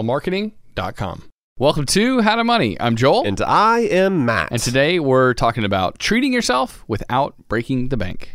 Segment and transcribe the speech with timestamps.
[0.00, 1.24] upswellmarketing.com.
[1.58, 2.80] Welcome to How to Money.
[2.80, 3.26] I'm Joel.
[3.26, 4.48] And I am Matt.
[4.50, 8.32] And today we're talking about treating yourself without breaking the bank.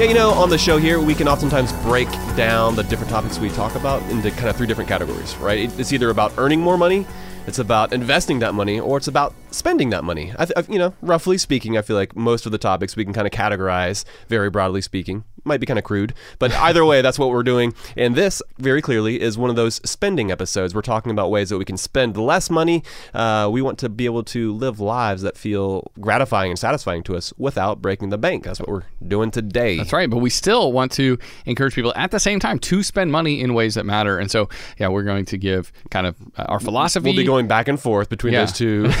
[0.00, 3.38] Yeah, you know, on the show here, we can oftentimes break down the different topics
[3.38, 5.70] we talk about into kind of three different categories, right?
[5.78, 7.04] It's either about earning more money,
[7.46, 10.32] it's about investing that money, or it's about spending that money.
[10.38, 13.12] I, th- you know, roughly speaking, I feel like most of the topics we can
[13.12, 15.24] kind of categorize very broadly speaking.
[15.44, 17.74] Might be kind of crude, but either way, that's what we're doing.
[17.96, 20.74] And this, very clearly, is one of those spending episodes.
[20.74, 22.82] We're talking about ways that we can spend less money.
[23.14, 27.16] Uh, we want to be able to live lives that feel gratifying and satisfying to
[27.16, 28.44] us without breaking the bank.
[28.44, 29.76] That's what we're doing today.
[29.78, 30.08] That's right.
[30.10, 33.54] But we still want to encourage people at the same time to spend money in
[33.54, 34.18] ways that matter.
[34.18, 37.04] And so, yeah, we're going to give kind of uh, our philosophy.
[37.10, 38.40] We'll be going back and forth between Yeah.
[38.44, 38.82] those two,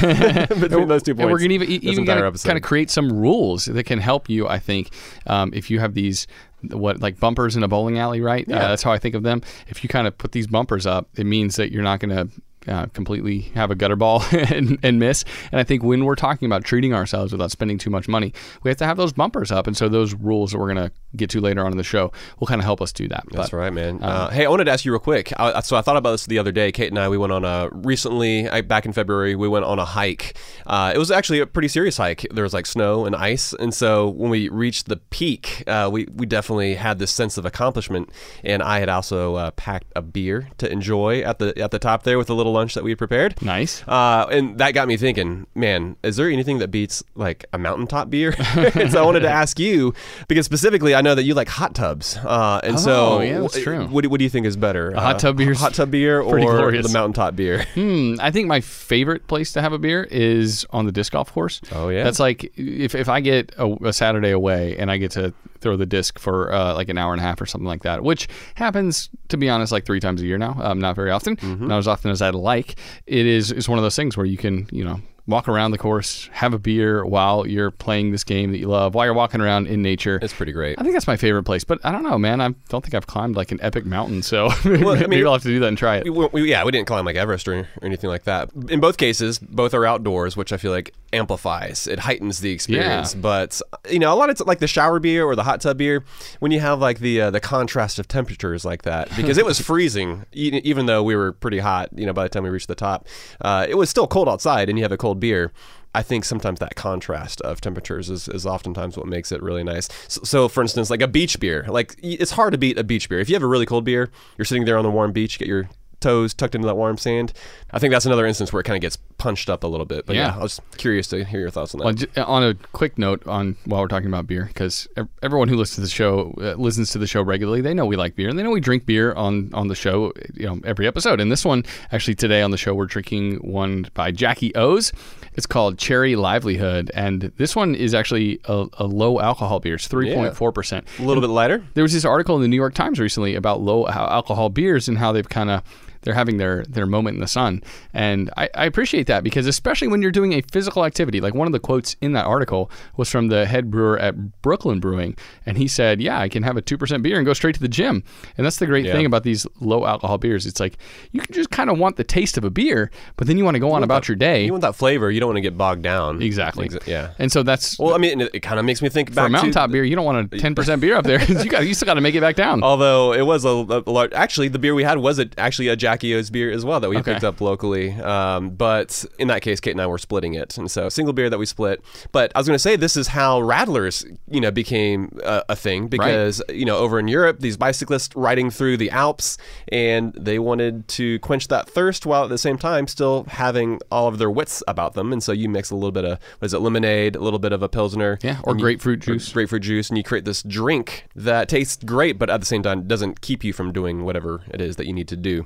[0.60, 1.22] between those two points.
[1.22, 2.48] And we're going to even, even entire gonna episode.
[2.48, 4.48] kind of create some rules that can help you.
[4.48, 4.90] I think
[5.26, 6.26] um, if you have these
[6.62, 8.46] what like bumpers in a bowling alley, right?
[8.50, 9.42] Uh, that's how I think of them.
[9.68, 12.28] If you kind of put these bumpers up, it means that you're not going to.
[12.68, 15.24] Uh, completely have a gutter ball and, and miss.
[15.50, 18.70] And I think when we're talking about treating ourselves without spending too much money, we
[18.70, 19.66] have to have those bumpers up.
[19.66, 22.12] And so those rules that we're going to get to later on in the show
[22.38, 23.24] will kind of help us do that.
[23.30, 24.02] That's right, man.
[24.02, 25.32] uh, hey, I wanted to ask you real quick.
[25.38, 26.72] I, so I thought about this the other day.
[26.72, 29.34] Kate and I, we went on a recently I, back in February.
[29.34, 30.36] We went on a hike.
[30.66, 32.26] Uh, it was actually a pretty serious hike.
[32.30, 36.06] There was like snow and ice, and so when we reached the peak, uh, we
[36.14, 38.10] we definitely had this sense of accomplishment.
[38.44, 42.04] And I had also uh, packed a beer to enjoy at the at the top
[42.04, 43.40] there with a little lunch that we had prepared.
[43.42, 43.82] Nice.
[43.86, 48.10] Uh, and that got me thinking, man, is there anything that beats like a mountaintop
[48.10, 48.32] beer?
[48.90, 49.94] so I wanted to ask you
[50.28, 53.60] because specifically, I know that you like hot tubs, uh, and so Oh, yeah, that's
[53.62, 53.86] true.
[53.86, 56.20] What, do- what do you think is better, a hot tub beer's hot tub beer,
[56.22, 56.86] or glorious.
[56.86, 57.64] the mountaintop beer?
[57.74, 61.32] Hmm, I think my favorite place to have a beer is on the disc golf
[61.32, 61.60] course.
[61.72, 62.04] Oh, yeah?
[62.04, 65.76] that's like if if I get a, a Saturday away and I get to throw
[65.76, 68.28] the disc for uh, like an hour and a half or something like that, which
[68.54, 71.68] happens to be honest like three times a year now, um, not very often, Mm-hmm.
[71.68, 72.76] not as often as I'd like.
[73.06, 75.00] It is is one of those things where you can you know
[75.30, 78.94] walk around the course, have a beer while you're playing this game that you love,
[78.94, 80.18] while you're walking around in nature.
[80.22, 80.78] It's pretty great.
[80.78, 82.40] I think that's my favorite place, but I don't know, man.
[82.40, 85.42] I don't think I've climbed like an epic mountain, so I maybe mean- I'll have
[85.42, 86.04] to do that and try it.
[86.04, 88.50] We, we, yeah, we didn't climb like Everest or, or anything like that.
[88.68, 91.86] In both cases, both are outdoors, which I feel like amplifies.
[91.86, 93.14] It heightens the experience.
[93.14, 93.20] Yeah.
[93.20, 93.60] But
[93.90, 96.04] you know, a lot of it's like the shower beer or the hot tub beer
[96.38, 99.60] when you have like the uh, the contrast of temperatures like that because it was
[99.60, 101.90] freezing e- even though we were pretty hot.
[101.94, 103.06] You know, by the time we reached the top,
[103.40, 105.52] uh, it was still cold outside, and you have a cold beer.
[105.92, 109.88] I think sometimes that contrast of temperatures is, is oftentimes what makes it really nice.
[110.06, 113.08] So, so, for instance, like a beach beer, like it's hard to beat a beach
[113.08, 113.18] beer.
[113.18, 114.08] If you have a really cold beer,
[114.38, 115.68] you're sitting there on the warm beach, get your
[116.00, 117.32] toes tucked into that warm sand.
[117.72, 120.06] I think that's another instance where it kind of gets punched up a little bit.
[120.06, 120.40] But yeah, Yeah.
[120.40, 122.08] I was curious to hear your thoughts on that.
[122.16, 124.88] Well, on a quick note, on while we're talking about beer, because
[125.22, 127.60] everyone who listens to the show uh, listens to the show regularly.
[127.60, 130.12] They know we like beer, and they know we drink beer on on the show,
[130.34, 131.20] you know, every episode.
[131.20, 134.92] And this one, actually, today on the show, we're drinking one by Jackie O's.
[135.34, 139.74] It's called Cherry Livelihood, and this one is actually a, a low alcohol beer.
[139.74, 140.86] It's three point four percent.
[140.98, 141.62] a little bit lighter.
[141.74, 144.96] There was this article in the New York Times recently about low alcohol beers and
[144.98, 145.62] how they've kind of
[146.02, 147.62] they're having their their moment in the sun,
[147.94, 151.46] and I, I appreciate that because especially when you're doing a physical activity, like one
[151.46, 155.16] of the quotes in that article was from the head brewer at Brooklyn Brewing,
[155.46, 157.60] and he said, "Yeah, I can have a two percent beer and go straight to
[157.60, 158.02] the gym,"
[158.36, 158.92] and that's the great Yeah.
[158.92, 160.46] thing about these low alcohol beers.
[160.46, 160.78] It's like
[161.12, 163.54] you can just kind of want the taste of a beer, but then you want
[163.56, 164.44] to go on about your day.
[164.44, 165.10] You want that flavor.
[165.10, 166.22] You don't want to get bogged down.
[166.22, 166.68] exactly.
[166.68, 167.12] Exa- yeah.
[167.18, 169.28] And so that's Well, I mean, it, it kind of makes me think for a
[169.28, 169.84] mountaintop to, beer.
[169.84, 171.22] You don't want a ten percent beer up there.
[171.24, 172.62] you got you still got to make it back down.
[172.62, 175.76] Although it was a, a large, actually the beer we had was a, actually a
[175.90, 177.12] Jackie O's beer as well that we Okay.
[177.14, 177.90] picked up locally.
[178.00, 181.28] Um, but in that case, Kate and I were splitting it, and so single beer
[181.28, 181.82] that we split.
[182.12, 185.56] But I was going to say this is how Radlers, you know, became a, a
[185.56, 189.36] thing because you know over in Europe these bicyclists riding through the Alps
[189.72, 194.06] and they wanted to quench that thirst while at the same time still having all
[194.06, 196.54] of their wits about them, and so you mix a little bit of what is
[196.54, 199.32] it lemonade, a little bit of a pilsner, Yeah, or and you- grapefruit or juice.
[199.32, 202.86] grapefruit juice, and you create this drink that tastes great, but at the same time
[202.86, 205.44] doesn't keep you from doing whatever it is that you need to do.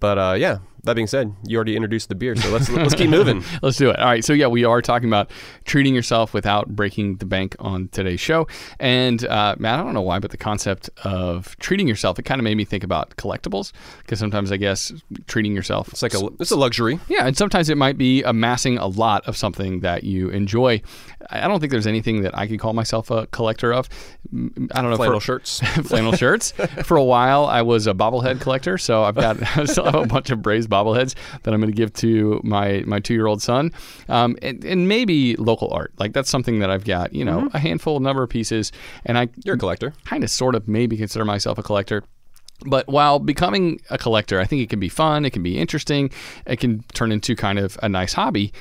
[0.00, 3.10] But uh, yeah, that being said, you already introduced the beer, so let's let's keep
[3.10, 3.42] moving.
[3.62, 3.98] Let's do it.
[3.98, 4.24] All right.
[4.24, 5.30] So yeah, we are talking about
[5.64, 8.46] treating yourself without breaking the bank on today's show.
[8.78, 12.40] And uh, Matt, I don't know why, but the concept of treating yourself, it kind
[12.40, 14.92] of made me think about collectibles because sometimes I guess
[15.26, 15.88] treating yourself.
[15.88, 17.00] It's like a it's a luxury.
[17.08, 20.82] Yeah, and sometimes it might be amassing a lot of something that you enjoy.
[21.30, 23.88] I don't think there's anything that I could call myself a collector of.
[24.32, 24.96] I don't know.
[24.96, 25.60] Flannel for- shirts.
[25.84, 26.52] flannel shirts.
[26.84, 30.06] For a while, I was a bobblehead collector, so I've got I still have a
[30.06, 33.40] bunch of Braves bobbleheads that I'm going to give to my my two year old
[33.42, 33.72] son,
[34.08, 35.92] um, and, and maybe local art.
[35.98, 38.72] Like that's something that I've got, you know, a handful, number of pieces,
[39.06, 39.92] and I You're a collector.
[40.04, 42.02] kind of sort of maybe consider myself a collector.
[42.66, 46.10] But while becoming a collector, I think it can be fun, it can be interesting,
[46.46, 48.52] it can turn into kind of a nice hobby.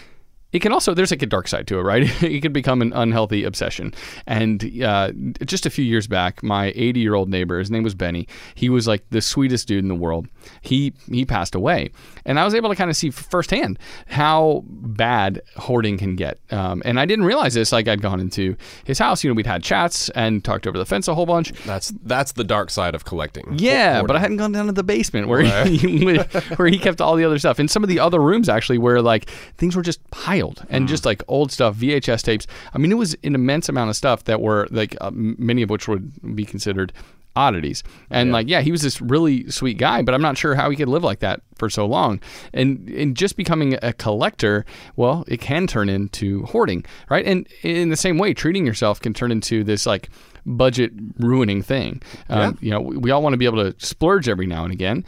[0.54, 2.04] It can also, there's like a dark side to it, right?
[2.24, 3.94] it can become an unhealthy obsession.
[4.28, 5.12] And uh,
[5.44, 8.70] just a few years back, my 80 year old neighbor, his name was Benny, he
[8.70, 10.28] was like the sweetest dude in the world.
[10.62, 11.90] He, he passed away.
[12.26, 16.40] And I was able to kind of see firsthand how bad hoarding can get.
[16.52, 17.72] Um, and I didn't realize this.
[17.72, 18.56] Like I'd gone into
[18.86, 21.52] his house, you know, we'd had chats and talked over the fence a whole bunch.
[21.64, 23.58] That's that's the dark side of collecting.
[23.58, 24.08] Yeah, Hoarding.
[24.08, 26.18] but I hadn't gone down to the basement where he
[26.56, 27.60] where he kept all the other stuff.
[27.60, 31.06] In some of the other rooms, actually, where like things were just piled and just
[31.06, 32.48] like old stuff, VHS tapes.
[32.74, 35.70] I mean, it was an immense amount of stuff that were like uh, many of
[35.70, 36.94] which would be considered
[37.36, 37.84] oddities.
[38.10, 40.76] And like, yeah, he was this really sweet guy, but I'm not sure how he
[40.76, 42.22] could live like that for so long.
[42.54, 47.26] And and just becoming a collector, well, it can turn into hoarding, right?
[47.26, 50.10] And in the same way, treating yourself can turn into this like
[50.46, 52.02] budget ruining thing.
[52.30, 54.74] Um, You know, we we all want to be able to splurge every now and
[54.74, 55.06] again.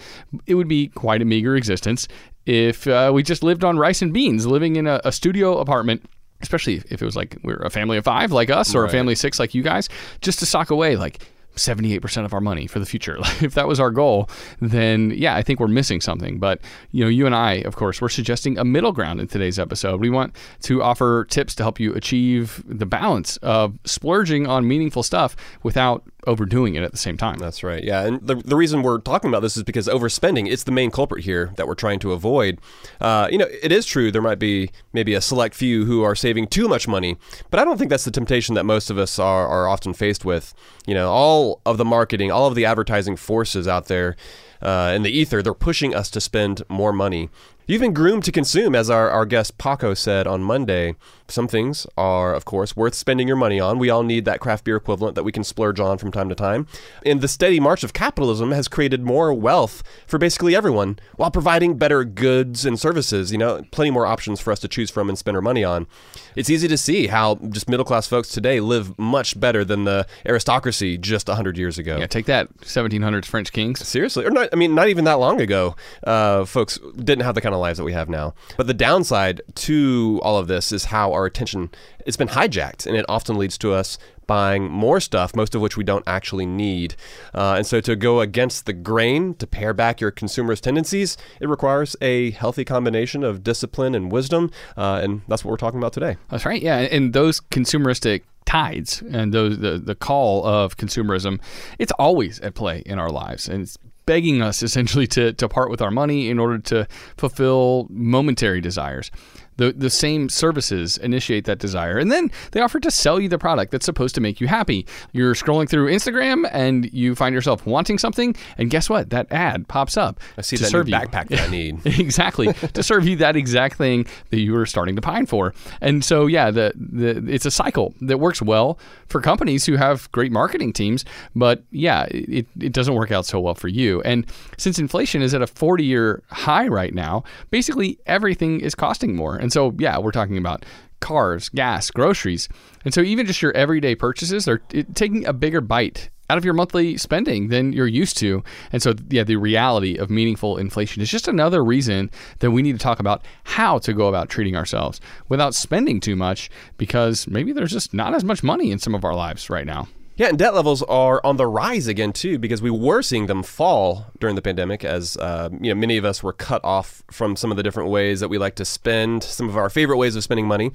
[0.48, 2.08] It would be quite a meager existence
[2.46, 6.04] if uh, we just lived on rice and beans, living in a, a studio apartment.
[6.42, 9.14] Especially if it was like we're a family of five like us, or a family
[9.14, 9.88] of six like you guys,
[10.20, 11.24] just to sock away like
[11.56, 13.18] 78% of our money for the future.
[13.42, 16.40] if that was our goal, then yeah, I think we're missing something.
[16.40, 16.62] But,
[16.92, 20.00] you know, you and I, of course, we're suggesting a middle ground in today's episode.
[20.00, 25.04] We want to offer tips to help you achieve the balance of splurging on meaningful
[25.04, 27.38] stuff without overdoing it at the same time.
[27.38, 27.84] That's right.
[27.84, 30.92] Yeah, and the, the reason we're talking about this is because overspending it's the main
[30.92, 32.60] culprit here that we're trying to avoid.
[33.00, 36.16] Uh, you know, it is true there might be maybe a select few who are
[36.16, 37.18] saving too much money,
[37.50, 40.26] but I don't think that's the temptation that most of us are are often faced
[40.26, 40.54] with.
[40.86, 44.16] You know, all of the marketing, all of the advertising forces out there
[44.62, 47.30] uh, in the ether, they're pushing us to spend more money.
[47.68, 50.96] You've been groomed to consume, as our, our guest Paco said on Monday.
[51.28, 53.80] Some things are, of course, worth spending your money on.
[53.80, 56.36] We all need that craft beer equivalent that we can splurge on from time to
[56.36, 56.68] time.
[57.06, 61.78] And the steady march of capitalism has created more wealth for basically everyone while providing
[61.78, 63.32] better goods and services.
[63.32, 65.88] You know, plenty more options for us to choose from and spend our money on.
[66.36, 70.06] It's easy to see how just middle class folks today live much better than the
[70.28, 71.98] aristocracy just 100 years ago.
[71.98, 73.86] Yeah, take that, 1700s French kings.
[73.88, 74.50] Seriously, or not?
[74.54, 77.78] I mean, not even that long ago, uh, folks didn't have the kind of lives
[77.78, 78.36] that we have now.
[78.58, 81.72] But the downside to all of this is how our attention
[82.06, 85.78] it's been hijacked, and it often leads to us buying more stuff, most of which
[85.78, 86.96] we don't actually need.
[87.34, 91.50] Uh, and so to go against the grain, to pare back your consumerist tendencies, it
[91.50, 94.52] requires a healthy combination of discipline and wisdom.
[94.78, 96.18] Uh, and that's what we're talking about today.
[96.30, 96.62] That's right.
[96.62, 96.78] Yeah.
[96.78, 101.40] And those consumeristic tides and those the, the call of consumerism,
[101.80, 103.48] it's always at play in our lives.
[103.48, 107.88] And it's begging us essentially to, to part with our money in order to fulfill
[107.90, 109.12] momentary desires
[109.58, 111.98] the, the same services initiate that desire.
[111.98, 114.86] And then they offer to sell you the product that's supposed to make you happy.
[115.12, 119.10] You're scrolling through Instagram and you find yourself wanting something, and guess what?
[119.10, 120.20] That ad pops up.
[120.38, 121.86] I see that new backpack that I need.
[122.00, 122.54] exactly.
[122.54, 125.54] to serve you that exact thing that you were starting to pine for.
[125.82, 130.12] And so, yeah, the, the, it's a cycle that works well for companies who have
[130.12, 134.02] great marketing teams, but yeah, it, it doesn't work out so well for you.
[134.02, 134.26] And
[134.58, 139.38] since inflation is at a 40 year high right now, basically everything is costing more.
[139.46, 140.66] And so, yeah, we're talking about
[141.02, 142.50] cars, gas, groceries.
[142.84, 144.58] And so, even just your everyday purchases are
[144.96, 148.44] taking a bigger bite out of your monthly spending than you're used to.
[148.72, 152.10] And so, yeah, the reality of meaningful inflation is just another reason
[152.40, 155.00] that we need to talk about how to go about treating ourselves
[155.30, 159.06] without spending too much because maybe there's just not as much money in some of
[159.06, 159.88] our lives right now.
[160.18, 163.44] Yeah, and debt levels are on the rise again too, because we were seeing them
[163.44, 167.36] fall during the pandemic, as uh, you know, many of us were cut off from
[167.36, 170.16] some of the different ways that we like to spend, some of our favorite ways
[170.16, 170.72] of spending money,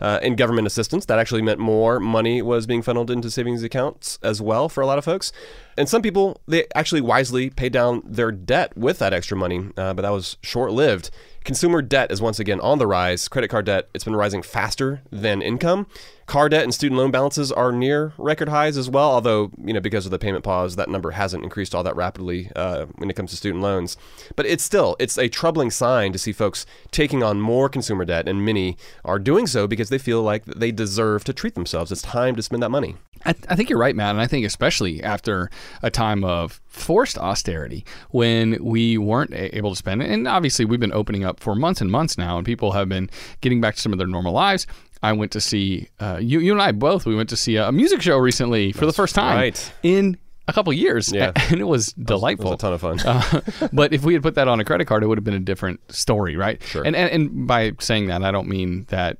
[0.00, 1.06] uh, in government assistance.
[1.06, 4.86] That actually meant more money was being funneled into savings accounts as well for a
[4.86, 5.32] lot of folks.
[5.76, 9.94] And some people they actually wisely paid down their debt with that extra money, uh,
[9.94, 11.10] but that was short lived.
[11.42, 13.26] Consumer debt is once again on the rise.
[13.26, 15.88] Credit card debt, it's been rising faster than income.
[16.26, 19.80] Car debt and student loan balances are near record highs as well, although, you know,
[19.80, 23.16] because of the payment pause, that number hasn't increased all that rapidly uh, when it
[23.16, 23.96] comes to student loans.
[24.34, 28.26] But it's still, it's a troubling sign to see folks taking on more consumer debt,
[28.26, 31.92] and many are doing so because they feel like they deserve to treat themselves.
[31.92, 32.96] It's time to spend that money.
[33.26, 34.10] I, th- I think you're right, Matt.
[34.10, 35.50] And I think especially after
[35.82, 40.02] a time of forced austerity when we weren't able to spend.
[40.02, 40.10] it.
[40.10, 43.08] And obviously, we've been opening up for months and months now, and people have been
[43.40, 44.66] getting back to some of their normal lives.
[45.04, 46.40] I went to see uh, you.
[46.40, 47.04] You and I both.
[47.04, 49.72] We went to see a, music show recently for That's the first time right.
[49.82, 50.16] in
[50.48, 51.32] a couple years, yeah.
[51.50, 52.52] and it was delightful.
[52.52, 53.00] It was, a ton of fun.
[53.06, 55.34] uh, but if we had put that on a credit card, it would have been
[55.34, 56.62] a different story, right?
[56.62, 56.82] Sure.
[56.84, 59.18] And and, and by saying that, I don't mean that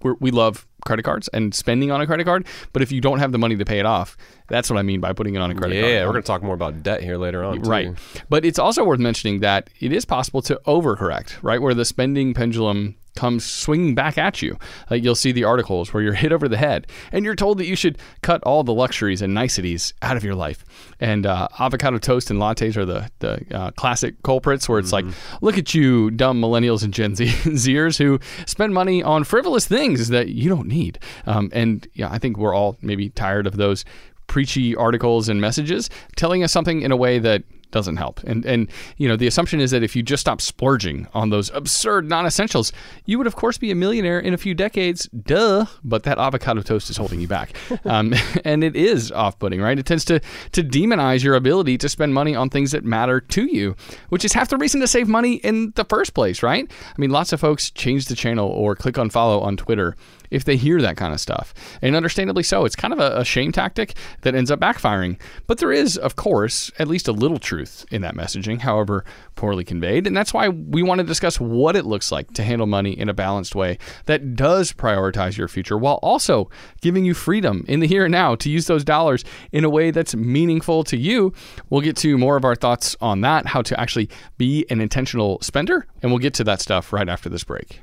[0.00, 2.46] we love credit cards and spending on a credit card.
[2.72, 4.16] But if you don't have the money to pay it off,
[4.52, 5.92] that's what I mean by putting it on a credit yeah, card.
[5.94, 7.62] Yeah, we're going to talk more about debt here later on.
[7.62, 7.70] Too.
[7.70, 7.98] Right.
[8.28, 11.60] But it's also worth mentioning that it is possible to overcorrect, right?
[11.60, 14.58] Where the spending pendulum comes swinging back at you.
[14.90, 17.66] Like you'll see the articles where you're hit over the head and you're told that
[17.66, 20.64] you should cut all the luxuries and niceties out of your life.
[20.98, 25.08] And uh, avocado toast and lattes are the, the uh, classic culprits where it's mm-hmm.
[25.08, 29.66] like, look at you, dumb millennials and Gen Z- Zers who spend money on frivolous
[29.66, 30.98] things that you don't need.
[31.26, 33.84] Um, and yeah, I think we're all maybe tired of those
[34.32, 38.18] preachy articles and messages telling us something in a way that doesn't help.
[38.24, 41.50] And and you know the assumption is that if you just stop splurging on those
[41.50, 42.72] absurd non-essentials,
[43.04, 45.06] you would of course be a millionaire in a few decades.
[45.08, 45.66] Duh.
[45.84, 49.78] But that avocado toast is holding you back, um, and it is off-putting, right?
[49.78, 50.20] It tends to
[50.52, 53.76] to demonize your ability to spend money on things that matter to you,
[54.08, 56.70] which is half the reason to save money in the first place, right?
[56.70, 59.94] I mean, lots of folks change the channel or click on follow on Twitter
[60.32, 61.54] if they hear that kind of stuff.
[61.80, 62.64] And understandably so.
[62.64, 65.20] It's kind of a, a shame tactic that ends up backfiring.
[65.46, 69.64] But there is, of course, at least a little truth in that messaging, however poorly
[69.64, 70.06] conveyed.
[70.06, 73.08] And that's why we want to discuss what it looks like to handle money in
[73.08, 77.86] a balanced way that does prioritize your future while also giving you freedom in the
[77.86, 81.32] here and now to use those dollars in a way that's meaningful to you.
[81.70, 84.08] We'll get to more of our thoughts on that, how to actually
[84.38, 87.82] be an intentional spender, and we'll get to that stuff right after this break.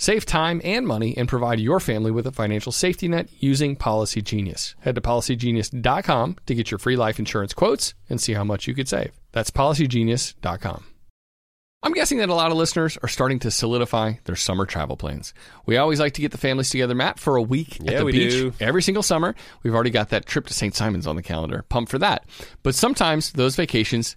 [0.00, 4.22] Save time and money and provide your family with a financial safety net using Policy
[4.22, 4.76] Genius.
[4.78, 8.74] Head to policygenius.com to get your free life insurance quotes and see how much you
[8.74, 9.10] could save.
[9.32, 10.84] That's policygenius.com.
[11.82, 15.32] I'm guessing that a lot of listeners are starting to solidify their summer travel plans.
[15.66, 18.04] We always like to get the families together, Matt, for a week Yeah, at the
[18.04, 18.52] we beach do.
[18.60, 19.34] every single summer.
[19.62, 20.74] We've already got that trip to St.
[20.74, 21.64] Simon's on the calendar.
[21.68, 22.24] Pumped for that.
[22.64, 24.16] But sometimes those vacations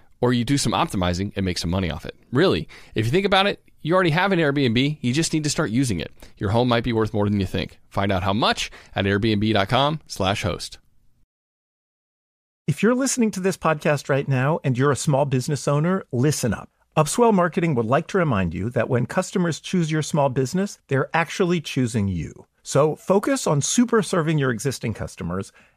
[0.21, 2.15] or you do some optimizing and make some money off it.
[2.31, 5.49] Really, if you think about it, you already have an Airbnb, you just need to
[5.49, 6.11] start using it.
[6.37, 7.79] Your home might be worth more than you think.
[7.89, 10.77] Find out how much at airbnb.com/host.
[12.67, 16.53] If you're listening to this podcast right now and you're a small business owner, listen
[16.53, 16.69] up.
[16.95, 21.09] Upswell Marketing would like to remind you that when customers choose your small business, they're
[21.13, 22.45] actually choosing you.
[22.63, 25.51] So focus on super serving your existing customers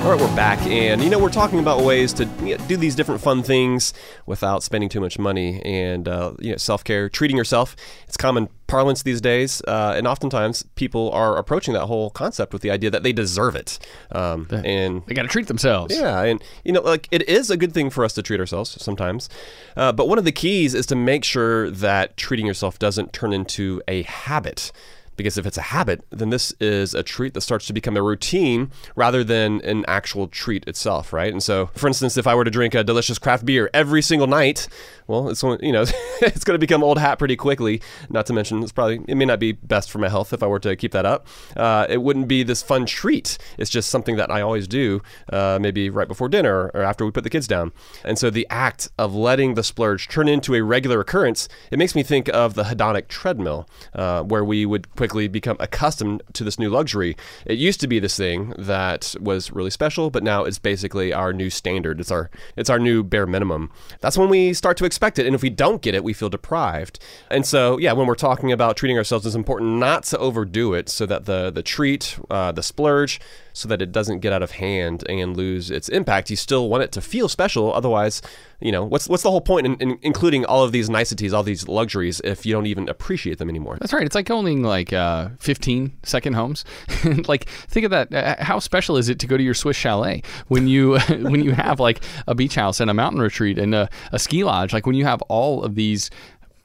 [0.00, 2.78] All right, we're back, and you know we're talking about ways to you know, do
[2.78, 3.92] these different fun things
[4.24, 7.76] without spending too much money, and uh, you know self care, treating yourself.
[8.08, 12.62] It's common parlance these days, uh, and oftentimes people are approaching that whole concept with
[12.62, 13.78] the idea that they deserve it,
[14.10, 15.94] um, and They got to treat themselves.
[15.94, 18.82] yeah, and you know, like it is a good thing for us to treat ourselves
[18.82, 19.28] sometimes,
[19.76, 23.34] uh, but one of the keys is to make sure that treating yourself doesn't turn
[23.34, 24.72] into a habit.
[25.16, 28.02] Because if it's a habit, then this is a treat that starts to become a
[28.02, 31.32] routine rather than an actual treat itself, right?
[31.32, 34.26] And so, for instance, if I were to drink a delicious craft beer every single
[34.26, 34.68] night,
[35.10, 35.82] well, it's you know
[36.22, 37.82] it's going to become old hat pretty quickly.
[38.08, 40.46] Not to mention, it's probably it may not be best for my health if I
[40.46, 41.26] were to keep that up.
[41.56, 43.36] Uh, it wouldn't be this fun treat.
[43.58, 47.10] It's just something that I always do, uh, maybe right before dinner or after we
[47.10, 47.72] put the kids down.
[48.04, 51.96] And so the act of letting the splurge turn into a regular occurrence, it makes
[51.96, 56.58] me think of the hedonic treadmill, uh, where we would quickly become accustomed to this
[56.58, 57.16] new luxury.
[57.44, 61.32] It used to be this thing that was really special, but now it's basically our
[61.32, 62.00] new standard.
[62.00, 63.70] It's our it's our new bare minimum.
[64.00, 66.28] That's when we start to expect it, and if we don't get it, we feel
[66.28, 66.98] deprived.
[67.30, 70.88] And so, yeah, when we're talking about treating ourselves, it's important not to overdo it,
[70.88, 73.20] so that the the treat, uh, the splurge,
[73.52, 76.30] so that it doesn't get out of hand and lose its impact.
[76.30, 78.22] You still want it to feel special, otherwise,
[78.60, 81.42] you know, what's what's the whole point in, in including all of these niceties, all
[81.42, 83.78] these luxuries, if you don't even appreciate them anymore?
[83.80, 84.04] That's right.
[84.04, 86.64] It's like owning like uh, 15 second homes.
[87.26, 88.12] like think of that.
[88.12, 91.52] Uh, how special is it to go to your Swiss chalet when you when you
[91.52, 94.72] have like a beach house and a mountain retreat and a, a ski lodge?
[94.72, 96.10] Like when you have all of these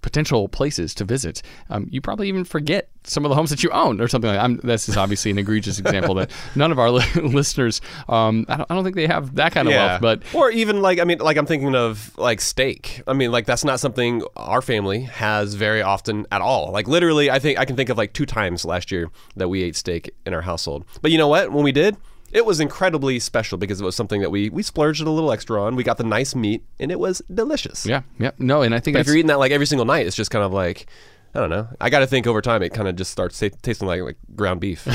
[0.06, 1.42] potential places to visit,
[1.72, 4.38] um, you probably even forget some of the homes that you own or something like
[4.38, 4.44] that.
[4.44, 8.58] I'm, this is obviously an egregious example that none of our li- listeners, um, I,
[8.58, 11.06] don't, I don't think they have that kind of wealth, but or even like I
[11.06, 13.02] mean, like I'm thinking of like steak.
[13.08, 16.72] I mean, like that's not something our family has very often at all.
[16.72, 19.64] Like literally, I think I can think of like two times last year that we
[19.64, 20.86] ate steak in our household.
[21.02, 21.52] But you know what?
[21.52, 21.98] When we did,
[22.36, 25.64] it was incredibly special because it was something that we we splurged a little extra
[25.64, 25.76] on.
[25.76, 27.86] We got the nice meat, and it was delicious.
[27.86, 30.16] yeah, yeah, no, and I think if you're eating that like every single night, it's
[30.16, 30.88] just kind of like
[31.34, 31.68] I don't know.
[31.80, 34.18] I got to think over time, it kind of just starts ta- tasting like like
[34.36, 34.86] ground beef.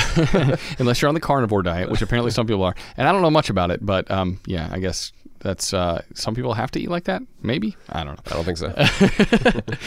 [0.79, 2.75] unless you're on the carnivore diet, which apparently some people are.
[2.97, 6.35] And I don't know much about it, but um, yeah, I guess that's uh, some
[6.35, 7.23] people have to eat like that.
[7.43, 8.33] Maybe I don't know.
[8.33, 8.69] I don't think so.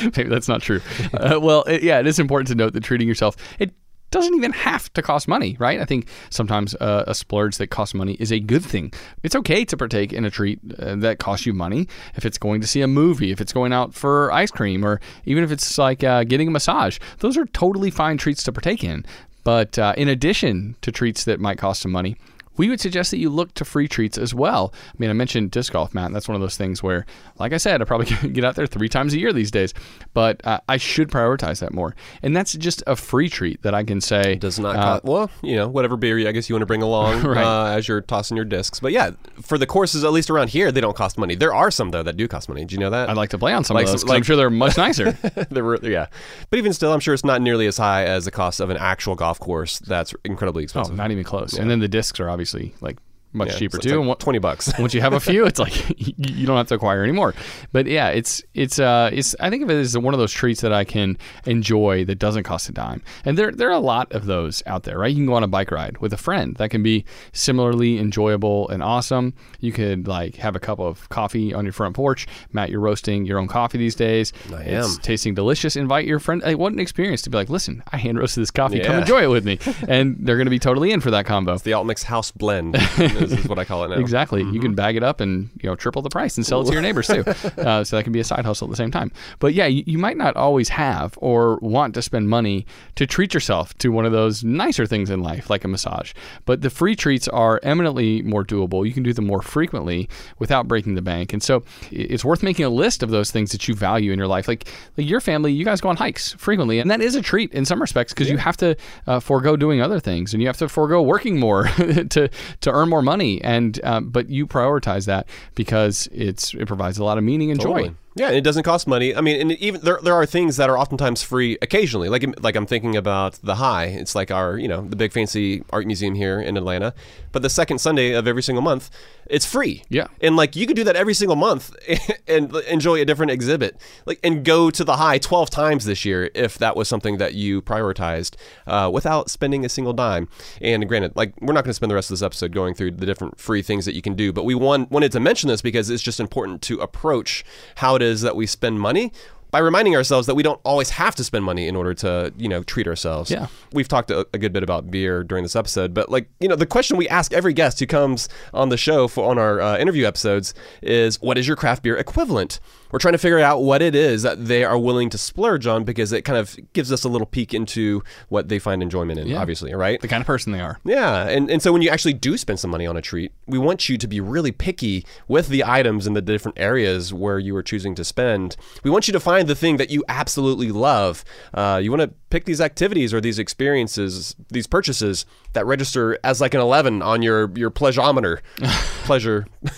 [0.17, 0.81] Maybe that's not true.
[1.13, 3.73] Uh, well, it, yeah, it is important to note that treating yourself it
[4.13, 5.79] doesn't even have to cost money, right?
[5.79, 8.93] I think sometimes uh, a splurge that costs money is a good thing.
[9.23, 12.61] It's okay to partake in a treat uh, that costs you money if it's going
[12.61, 15.77] to see a movie, if it's going out for ice cream, or even if it's
[15.77, 16.99] like uh, getting a massage.
[17.19, 19.03] Those are totally fine treats to partake in.
[19.43, 22.15] But uh, in addition to treats that might cost some money,
[22.57, 24.73] we would suggest that you look to free treats as well.
[24.89, 26.11] I mean, I mentioned disc golf, Matt.
[26.13, 27.05] That's one of those things where,
[27.39, 29.73] like I said, I probably get out there three times a year these days,
[30.13, 31.95] but uh, I should prioritize that more.
[32.21, 35.31] And that's just a free treat that I can say Does not uh, cost, well,
[35.41, 37.43] you know, whatever beer I guess you want to bring along Right.
[37.43, 38.79] uh, as you're tossing your discs.
[38.79, 39.11] But yeah,
[39.41, 41.35] for the courses, at least around here, they don't cost money.
[41.35, 42.65] There are some though that do cost money.
[42.65, 43.09] Do you know that?
[43.09, 44.01] I'd like to play on some Like of those.
[44.01, 45.17] some- 'cause I'm sure they're much nicer.
[45.49, 46.07] There were- yeah,
[46.49, 48.77] but even still, I'm sure it's not nearly as high as the cost of an
[48.77, 49.79] actual golf course.
[49.79, 50.91] That's incredibly expensive.
[50.91, 50.97] oh, expensive.
[50.97, 51.53] not even close.
[51.57, 52.42] And then the discs are obviously
[52.81, 52.97] like
[53.33, 53.99] much Yeah, cheaper it's too.
[53.99, 54.71] like and Twenty bucks.
[54.79, 57.33] once you have a few, it's like you don't have to acquire anymore.
[57.71, 60.61] But yeah, it's it's uh it's I think of it as one of those treats
[60.61, 63.01] that I can enjoy that doesn't cost a dime.
[63.25, 65.09] And there there are a lot of those out there, right?
[65.09, 68.69] You can go on a bike ride with a friend that can be similarly enjoyable
[68.69, 69.33] and awesome.
[69.59, 72.27] You could like have a cup of coffee on your front porch.
[72.51, 74.31] Matt, you're roasting your own coffee these days.
[74.53, 75.01] I It's am.
[75.01, 75.75] tasting delicious.
[75.75, 76.41] Invite your friend.
[76.57, 78.79] What an experience to be like, listen, I hand roasted this coffee.
[78.79, 79.59] Come enjoy it with me.
[79.87, 81.57] And they're going to be totally in for that combo.
[81.57, 82.75] the Altmix House Blend
[83.23, 83.95] is, is what I call it now.
[83.95, 84.41] Exactly.
[84.41, 84.61] You Mm-hmm.
[84.61, 86.81] can bag it up and you know triple the price and sell it to your
[86.81, 87.23] neighbors too.
[87.63, 89.11] Uh, so that can be a side hustle at the same time.
[89.39, 93.33] But yeah, you, you might not always have or want to spend money to treat
[93.33, 96.13] yourself to one of those nicer things in life, like a massage.
[96.45, 98.85] But the free treats are eminently more doable.
[98.85, 100.09] You can do them more frequently
[100.39, 101.31] without breaking the bank.
[101.33, 104.27] And so it's worth making a list of those things that you value in your
[104.27, 104.47] life.
[104.47, 107.53] Like, like your family, you guys go on hikes frequently, and that is a treat
[107.53, 108.75] in some respects because you have to
[109.07, 111.63] uh, forego doing other things and you have to forego working more
[112.09, 112.29] to
[112.61, 113.12] to earn more money.
[113.41, 117.59] And um, but you prioritize that because it's it provides a lot of meaning and
[117.59, 117.93] joy.
[118.15, 119.15] Yeah, and it doesn't cost money.
[119.15, 122.09] I mean, and even there, there are things that are oftentimes free occasionally.
[122.09, 123.85] Like like I'm thinking about the High.
[123.85, 126.93] It's like our you know the big fancy art museum here in Atlanta.
[127.33, 128.89] But the second Sunday of every single month,
[129.29, 129.83] it's free.
[129.89, 130.07] Yeah.
[130.21, 131.75] and like you could do that every single month
[132.27, 133.75] and enjoy a different exhibit.
[134.05, 137.33] Like and go to the High 12 times this year if that was something that
[137.33, 140.29] you prioritized uh, without spending a single dime.
[140.61, 142.91] And granted, like we're not going to spend the rest of this episode going through
[142.91, 145.61] the different free things that you can do, but we want, wanted to mention this
[145.61, 147.43] because it's just important to approach
[147.77, 149.11] how it is that we spend money
[149.53, 152.49] by reminding ourselves that we don't always have to spend money in order to, you
[152.49, 153.29] know, treat ourselves.
[153.29, 153.45] Yeah.
[153.71, 156.55] We've talked a, a good bit about beer during this episode, but like, you know,
[156.55, 159.77] the question we ask every guest who comes on the show for on our uh,
[159.77, 162.59] interview episodes is what is your craft beer equivalent?
[162.93, 165.83] We're trying to figure out what it is that they are willing to splurge on
[165.83, 169.25] because it kind of gives us a little peek into what they find enjoyment in,
[169.25, 169.41] Yeah.
[169.41, 169.99] obviously, right?
[169.99, 170.79] The kind of person they are.
[170.85, 173.57] Yeah, and, and so when you actually do spend some money on a treat, we
[173.57, 177.55] want you to be really picky with the items in the different areas where you
[177.55, 178.55] are choosing to spend.
[178.83, 181.25] We want you to find the thing that you absolutely love.
[181.51, 186.41] Uh, you want to pick these activities or these experiences, these purchases that register as
[186.41, 188.39] like an 11 on your, your pleasureometer.
[189.05, 189.45] Pleasure.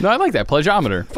[0.00, 1.08] No, I like that pleasureometer.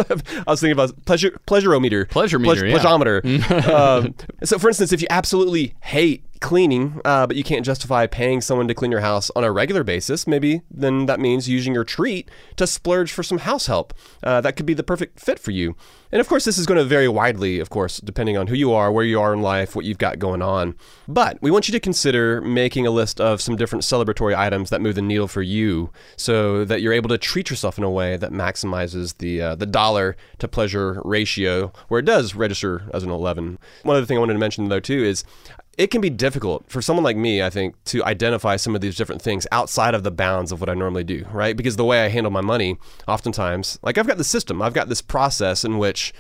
[0.47, 2.09] I was thinking about pleasure pleasureometer.
[2.09, 2.79] Pleasure meter, yeah.
[2.79, 3.69] Pleasureometer.
[3.69, 8.41] um, so, for instance, if you absolutely hate cleaning, uh, but you can't justify paying
[8.41, 11.85] someone to clean your house on a regular basis, maybe then that means using your
[11.85, 13.95] treat to splurge for some house help.
[14.23, 15.77] Uh, that could be the perfect fit for you.
[16.13, 18.73] And of course, this is going to vary widely, of course, depending on who you
[18.73, 20.75] are, where you are in life, what you've got going on.
[21.09, 24.81] But we want you to consider making a list of some different celebratory items that
[24.81, 28.17] move the needle for you so that you're able to treat yourself in a way
[28.17, 33.11] that maximizes the, uh, the dollar to pleasure ratio, where it does register as an
[33.11, 33.59] 11.
[33.83, 35.25] One other thing I wanted to mention, though, too, is
[35.79, 38.97] it can be difficult for someone like me, I think, to identify some of these
[38.97, 41.57] different things outside of the bounds of what I normally do, right?
[41.57, 44.89] Because the way I handle my money, oftentimes, like I've got the system, I've got
[44.89, 46.15] this process in which,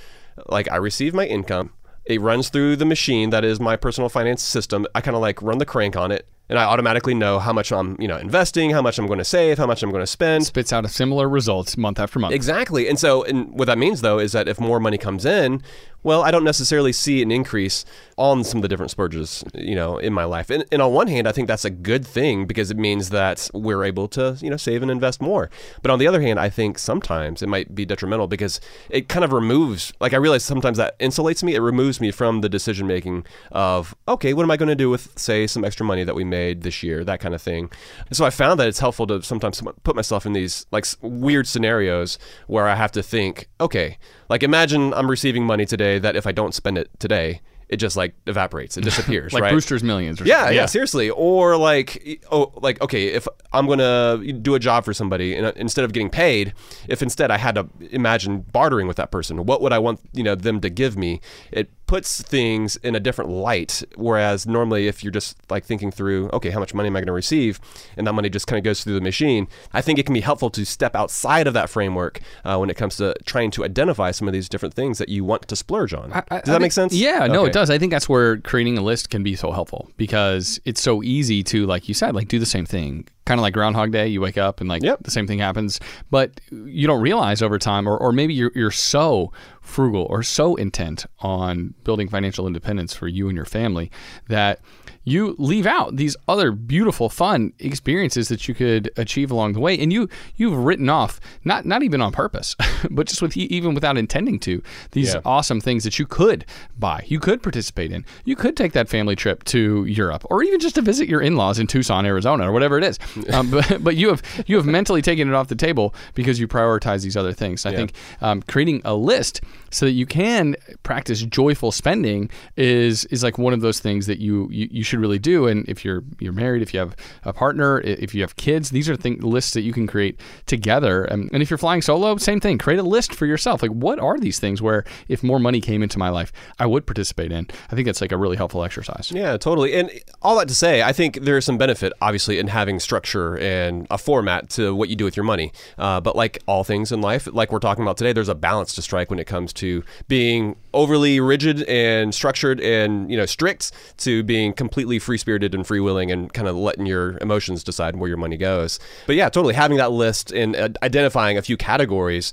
[0.47, 1.73] like, I receive my income,
[2.05, 4.87] it runs through the machine that is my personal finance system.
[4.95, 6.27] I kind of like run the crank on it.
[6.49, 9.25] And I automatically know how much I'm, you know, investing, how much I'm going to
[9.25, 10.47] save, how much I'm going to spend.
[10.47, 12.35] Spits out a similar results month after month.
[12.35, 12.89] Exactly.
[12.89, 15.63] And so, and what that means though is that if more money comes in,
[16.03, 17.85] well, I don't necessarily see an increase
[18.17, 20.51] on some of the different splurges, you know, in my life.
[20.51, 23.51] And, and on one hand, I think that's a good thing because it means that
[23.53, 25.51] we're able to, you know, save and invest more.
[25.83, 29.25] But on the other hand, I think sometimes it might be detrimental because it kind
[29.25, 31.57] of removes, like I realize sometimes that insulates me.
[31.57, 34.89] It removes me from the decision making of, okay, what am I going to do
[34.89, 37.71] with, say, some extra money that we made this year, that kind of thing.
[38.09, 41.47] And so I found that it's helpful to sometimes put myself in these like weird
[41.47, 46.27] scenarios where I have to think, okay, like imagine I'm receiving money today that if
[46.27, 48.77] I don't spend it today, it just like evaporates.
[48.77, 49.33] It disappears.
[49.33, 49.53] like right?
[49.53, 50.21] Brewster's Millions.
[50.21, 51.11] Yeah, yeah, yeah, seriously.
[51.11, 55.85] Or like, oh, like okay, if I'm gonna do a job for somebody, and instead
[55.85, 56.55] of getting paid,
[56.89, 60.23] if instead I had to imagine bartering with that person, what would I want you
[60.23, 61.21] know them to give me?
[61.51, 63.83] It puts things in a different light.
[63.97, 67.07] Whereas normally, if you're just like thinking through, okay, how much money am I going
[67.07, 67.61] to receive,
[67.97, 70.21] and that money just kind of goes through the machine, I think it can be
[70.21, 74.11] helpful to step outside of that framework uh, when it comes to trying to identify
[74.11, 76.13] some of these different things that you want to splurge on.
[76.13, 76.93] I, I, does that I make sense?
[76.93, 77.33] Yeah, okay.
[77.33, 77.71] no, it does.
[77.71, 81.43] I think that's where creating a list can be so helpful because it's so easy
[81.45, 84.09] to, like you said, like do the same thing kind of like Groundhog Day.
[84.09, 85.03] You wake up and like yep.
[85.03, 85.79] the same thing happens,
[86.11, 90.55] but you don't realize over time, or, or maybe you're, you're so frugal or so
[90.57, 93.91] intent on building financial independence for you and your family
[94.29, 94.61] that
[95.07, 99.79] you leave out these other beautiful, fun experiences that you could achieve along the way,
[99.79, 102.57] and you you've written off not not even on purpose,
[102.91, 105.21] but just with even without intending to these yeah.
[105.25, 106.45] awesome things that you could
[106.77, 110.59] buy, you could participate in, you could take that family trip to Europe, or even
[110.59, 112.99] just to visit your in-laws in Tucson, Arizona, or whatever it is.
[113.33, 116.47] Um, but but you have you have mentally taken it off the table because you
[116.47, 117.67] prioritize these other things.
[117.67, 117.77] I yeah.
[117.77, 123.37] think um, creating a list so that you can practice joyful spending is is like
[123.37, 125.47] one of those things that you you, you should really do.
[125.47, 128.89] And if you're you're married, if you have a partner, if you have kids, these
[128.89, 131.05] are things lists that you can create together.
[131.05, 132.59] And, and if you're flying solo, same thing.
[132.59, 133.63] Create a list for yourself.
[133.63, 136.87] Like what are these things where if more money came into my life, I would
[136.87, 137.47] participate in.
[137.71, 139.11] I think that's like a really helpful exercise.
[139.13, 139.75] Yeah, totally.
[139.75, 139.91] And
[140.23, 143.99] all that to say, I think there's some benefit, obviously, in having structure and a
[143.99, 145.53] format to what you do with your money.
[145.79, 148.75] Uh, but like all things in life, like we're talking about today, there's a balance
[148.75, 153.73] to strike when it comes to being overly rigid and structured and you know strict
[153.97, 157.97] to being completely free spirited and free willing and kind of letting your emotions decide
[157.97, 158.79] where your money goes.
[159.07, 162.33] But yeah, totally having that list and uh, identifying a few categories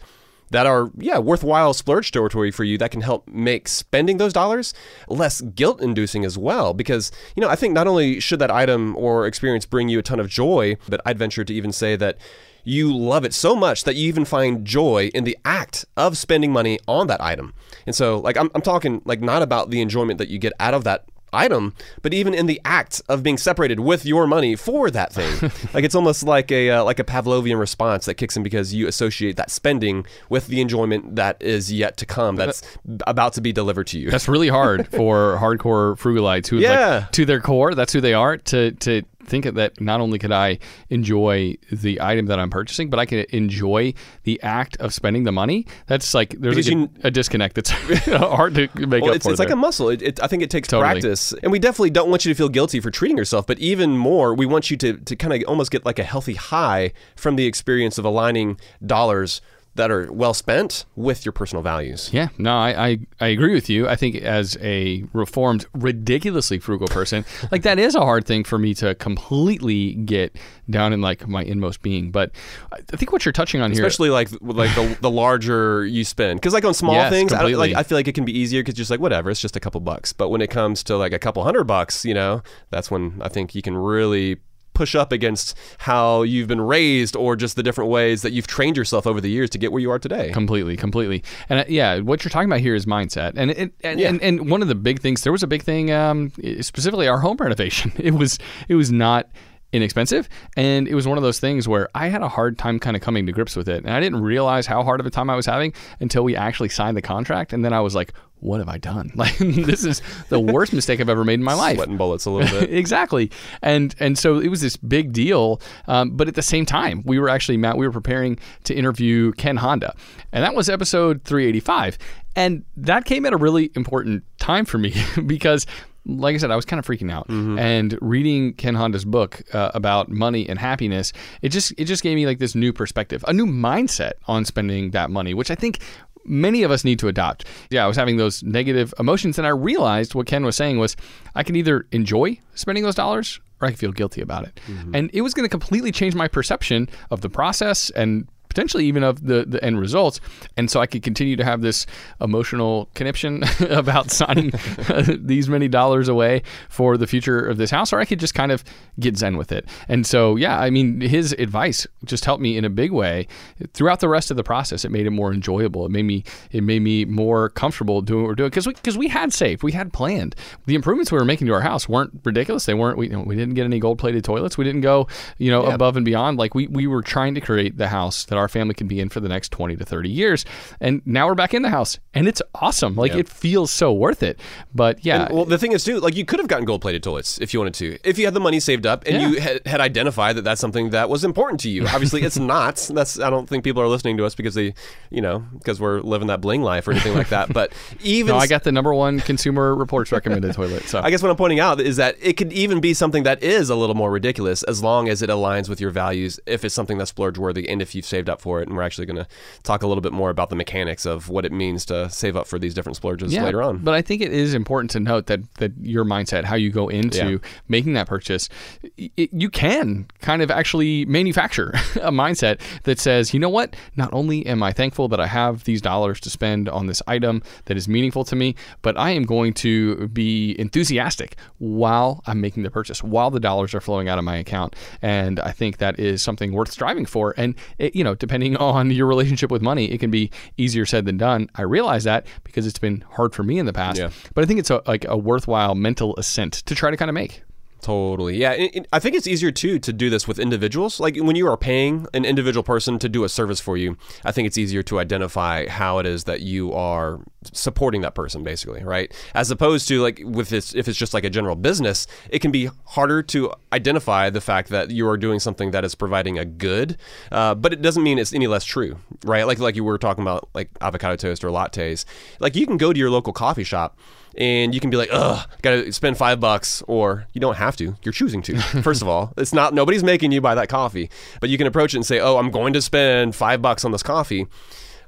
[0.50, 4.74] that are yeah worthwhile splurge territory for you that can help make spending those dollars
[5.08, 8.96] less guilt inducing as well because you know I think not only should that item
[8.96, 12.18] or experience bring you a ton of joy but I'd venture to even say that
[12.64, 16.52] you love it so much that you even find joy in the act of spending
[16.52, 17.54] money on that item.
[17.86, 20.74] And so, like, I'm, I'm talking like not about the enjoyment that you get out
[20.74, 24.90] of that item, but even in the act of being separated with your money for
[24.92, 25.52] that thing.
[25.74, 28.88] like it's almost like a uh, like a Pavlovian response that kicks in because you
[28.88, 32.62] associate that spending with the enjoyment that is yet to come, that's
[33.08, 34.12] about to be delivered to you.
[34.12, 36.98] That's really hard for hardcore frugalites who yeah.
[36.98, 40.32] like to their core, that's who they are to to think that not only could
[40.32, 40.60] I
[40.90, 45.32] enjoy the item that I'm purchasing, but I can enjoy the act of spending the
[45.32, 45.66] money.
[45.88, 47.70] That's like there's a, you, a, disconnect that's
[48.10, 49.32] hard to make well, up it's, for.
[49.32, 49.90] It's like a muscle.
[49.90, 51.02] It, it, I think it takes totally.
[51.02, 53.48] practice, and we definitely don't want you to feel guilty for treating yourself.
[53.48, 56.36] But even more, we want you to to kind of almost get like a healthy
[56.36, 59.42] high from the experience of aligning dollars
[59.76, 62.10] that are well spent with your personal values.
[62.14, 63.88] Yeah, no, I, I, I, agree with you.
[63.88, 68.60] I think as a reformed, ridiculously frugal person, like that is a hard thing for
[68.60, 70.38] me to completely get
[70.70, 72.12] down in like my inmost being.
[72.12, 72.32] But
[72.72, 76.40] I think what you're touching on here, especially like like the, the larger you spend,
[76.40, 78.62] because like on small yes, things, I, like I feel like it can be easier
[78.62, 80.14] because just like whatever, it's just a couple bucks.
[80.14, 83.30] But when it comes to like a couple hundred bucks, you know, that's when I
[83.30, 84.38] think you can really
[84.74, 88.78] push up against how you've been raised or just the different ways that you've trained
[88.78, 90.32] yourself over the years to get where you are today.
[90.32, 91.24] Completely, completely.
[91.50, 93.34] And uh, yeah, what you're talking about here is mindset.
[93.36, 94.10] And it, and, yeah.
[94.10, 96.32] and, and one of the big things, there was a big thing, um,
[96.62, 97.92] specifically our home renovation.
[98.04, 99.30] It was it was not
[99.74, 100.30] inexpensive.
[100.56, 103.02] And it was one of those things where I had a hard time kind of
[103.02, 103.84] coming to grips with it.
[103.84, 106.70] And I didn't realize how hard of a time I was having until we actually
[106.70, 107.54] signed the contract.
[107.54, 109.12] And then I was like, what have I done?
[109.24, 111.78] Like this is the worst mistake I've ever made in my life.
[111.78, 112.74] Sweating bullets a little bit.
[112.74, 113.32] exactly.
[113.62, 115.62] And and so it was this big deal.
[115.88, 117.78] Um, but at the same time, we were actually Matt.
[117.78, 119.96] We were preparing to interview Ken Honda,
[120.34, 121.98] and that was episode 385.
[122.36, 124.94] And that came at a really important time for me
[125.26, 125.66] because
[126.06, 127.58] like I said, I was kind of freaking out, mm-hmm.
[127.58, 132.16] and reading Ken Honda's book uh, about money and happiness, it just it just gave
[132.16, 135.80] me like this new perspective, a new mindset on spending that money, which I think
[136.26, 137.46] many of us need to adopt.
[137.70, 140.96] Yeah, I was having those negative emotions, and I realized what Ken was saying was
[141.36, 144.60] I can either enjoy spending those dollars or I can feel guilty about it.
[144.68, 144.96] Mm-hmm.
[144.96, 149.04] And it was going to completely change my perception of the process and potentially even
[149.04, 150.20] of the, the end results.
[150.58, 151.86] And so I could continue to have this
[152.22, 154.52] emotional conniption about signing
[155.08, 158.52] these many dollars away for the future of this house, or I could just kind
[158.52, 158.64] of
[159.00, 159.68] get zen with it.
[159.88, 163.28] And so, yeah, I mean, his advice just helped me in a big way
[163.74, 164.86] throughout the rest of the process.
[164.86, 165.86] It made it more enjoyable.
[165.86, 168.98] It made me it made me more comfortable doing what we're doing because we because
[168.98, 170.36] we had saved, we had planned.
[170.66, 172.66] The improvements we were making to our house weren't ridiculous.
[172.66, 172.98] They weren't.
[172.98, 174.58] We, you know, we didn't get any gold plated toilets.
[174.58, 176.38] We didn't go you know above and beyond.
[176.38, 179.10] Like we we were trying to create the house that our family can be in
[179.10, 180.46] for the next twenty to thirty years.
[180.80, 182.96] And now we're back in the house, and it's awesome.
[182.96, 184.40] Like it feels so worth it.
[184.74, 187.40] But yeah, Well, the thing is, too, like you could have gotten gold plated toilets
[187.40, 189.28] if you wanted to, if you had the money saved up and Yeah.
[189.30, 191.88] you had, had identified that that's something that was important to you.
[191.88, 192.76] Obviously, it's not.
[192.94, 194.74] That's I don't think people are listening to us because they,
[195.10, 197.54] you know, because we're living that bling life or anything like that.
[197.54, 200.84] But even no, I got the number one Consumer Reports recommended toilet.
[200.84, 203.42] So I guess what I'm pointing out is that it could even be something that
[203.44, 206.40] is a little more ridiculous as long as it aligns with your values.
[206.46, 208.84] If it's something that's splurge worthy and if you've saved up for it, and we're
[208.84, 209.28] actually going to
[209.64, 212.48] talk a little bit more about the mechanics of what it means to save up
[212.48, 213.78] for these different splurges later on.
[213.80, 216.88] But I think it is important to note that that your mindset, how you go
[216.90, 217.38] into Yeah.
[217.68, 218.50] making that purchase,
[218.98, 221.70] it, you can kind of actually manufacture
[222.02, 223.76] a mindset that says, you know what?
[223.96, 227.42] Not only am I thankful that I have these dollars to spend on this item
[227.66, 232.64] that is meaningful to me, but I am going to be enthusiastic while I'm making
[232.64, 234.76] the purchase, while the dollars are flowing out of my account.
[235.02, 237.34] And I think that is something worth striving for.
[237.38, 241.04] And it, you know, depending on your relationship with money, it can be easier said
[241.04, 241.50] than done.
[241.56, 244.00] I realize that because it's been hard for me in the past.
[244.00, 244.12] Yeah.
[244.34, 247.16] But I think it's a, like a worthwhile mental ascent to try to kind of
[247.16, 247.44] make.
[247.84, 248.38] Totally.
[248.38, 248.68] Yeah.
[248.94, 251.02] I think it's easier too to do this with individuals.
[251.02, 254.32] Like when you are paying an individual person to do a service for you, I
[254.32, 257.20] think it's easier to identify how it is that you are
[257.52, 259.14] supporting that person, basically, right?
[259.36, 262.52] As opposed to like with this, if it's just like a general business, it can
[262.52, 266.46] be harder to identify the fact that you are doing something that is providing a
[266.46, 266.98] good,
[267.34, 269.46] uh, but it doesn't mean it's any less true, right?
[269.46, 272.06] Like like you were talking about like avocado toast or lattes.
[272.40, 274.00] Like you can go to your local coffee shop
[274.36, 277.96] and you can be like, ugh, gotta spend five bucks, or you don't have to.
[278.04, 278.58] You're choosing to.
[278.82, 281.94] First of all, it's not nobody's making you buy that coffee, but you can approach
[281.94, 284.48] it and say, oh, I'm going to spend five bucks on this coffee.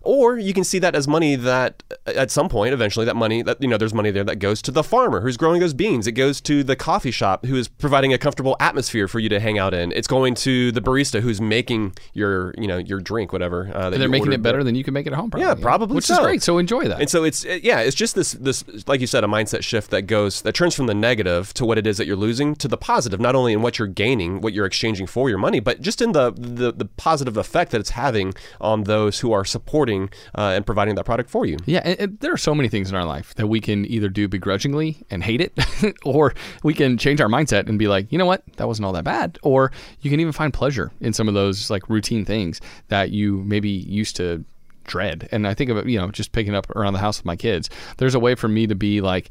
[0.05, 3.41] Or you can see that as money that uh, at some point, eventually, that money
[3.41, 6.07] that you know, there's money there that goes to the farmer who's growing those beans.
[6.07, 9.39] It goes to the coffee shop who is providing a comfortable atmosphere for you to
[9.39, 9.91] hang out in.
[9.91, 13.71] It's going to the barista who's making your you know your drink, whatever.
[13.73, 15.31] Uh, And they're making ordered it better than you can make it at home.
[15.31, 16.41] Probably, Yeah, probably Which is great.
[16.43, 16.99] So enjoy that.
[16.99, 20.03] And so it's yeah, it's just this this like you said, a mindset shift that
[20.03, 22.77] goes that turns from the negative to what it is that you're losing to the
[22.77, 26.01] positive, not only in what you're gaining, what you're exchanging for your money, but just
[26.01, 29.94] in the the, the positive effect that it's having on those who are supporting
[30.37, 31.57] uh, and providing that product for you.
[31.65, 34.09] Yeah, and, and there are so many things in our life that we can either
[34.09, 35.53] do begrudgingly and hate it,
[36.05, 38.93] or we can change our mindset and be like, you know what, that wasn't all
[38.93, 39.37] that bad.
[39.43, 43.43] Or you can even find pleasure in some of those like routine things that you
[43.45, 44.43] maybe used to
[44.85, 45.27] dread.
[45.31, 47.69] And I think about, you know, just picking up around the house with my kids.
[47.97, 49.29] There's a way for me to be like,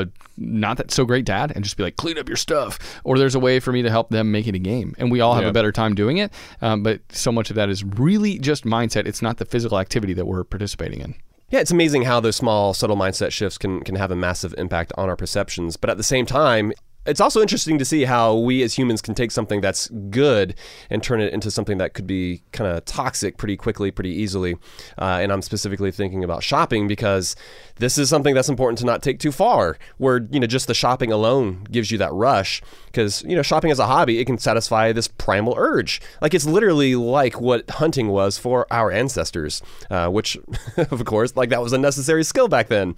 [0.00, 3.18] a not that so great dad and just be like clean up your stuff or
[3.18, 5.34] there's a way for me to help them make it a game and we all
[5.34, 5.50] have Yeah.
[5.50, 9.06] a better time doing it um, but so much of that is really just mindset
[9.06, 11.14] it's not the physical activity that we're participating in
[11.50, 14.90] Yeah, it's amazing how those small, subtle mindset shifts can can have a massive impact
[14.96, 15.76] on our perceptions.
[15.76, 16.72] But at the same time,
[17.04, 20.54] it's also interesting to see how we as humans can take something that's good
[20.88, 24.54] and turn it into something that could be kind of toxic pretty quickly, pretty easily.
[24.98, 27.34] Uh, and I'm specifically thinking about shopping because
[27.76, 29.78] this is something that's important to not take too far.
[29.98, 33.70] Where you know just the shopping alone gives you that rush because you know shopping
[33.70, 36.00] as a hobby it can satisfy this primal urge.
[36.20, 39.60] Like it's literally like what hunting was for our ancestors,
[39.90, 40.38] uh, which
[40.76, 42.94] of course like that was a necessary skill back then.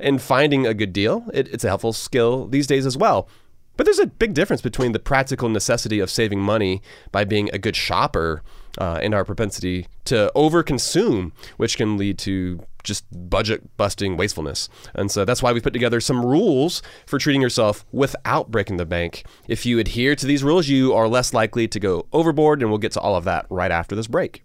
[0.00, 3.28] And finding a good deal, it, it's a helpful skill these days as well.
[3.76, 6.82] But there's a big difference between the practical necessity of saving money
[7.12, 8.42] by being a good shopper
[8.78, 14.68] uh, and our propensity to overconsume, which can lead to just budget busting wastefulness.
[14.94, 18.84] And so that's why we put together some rules for treating yourself without breaking the
[18.84, 19.24] bank.
[19.48, 22.78] If you adhere to these rules, you are less likely to go overboard, and we'll
[22.78, 24.44] get to all of that right after this break.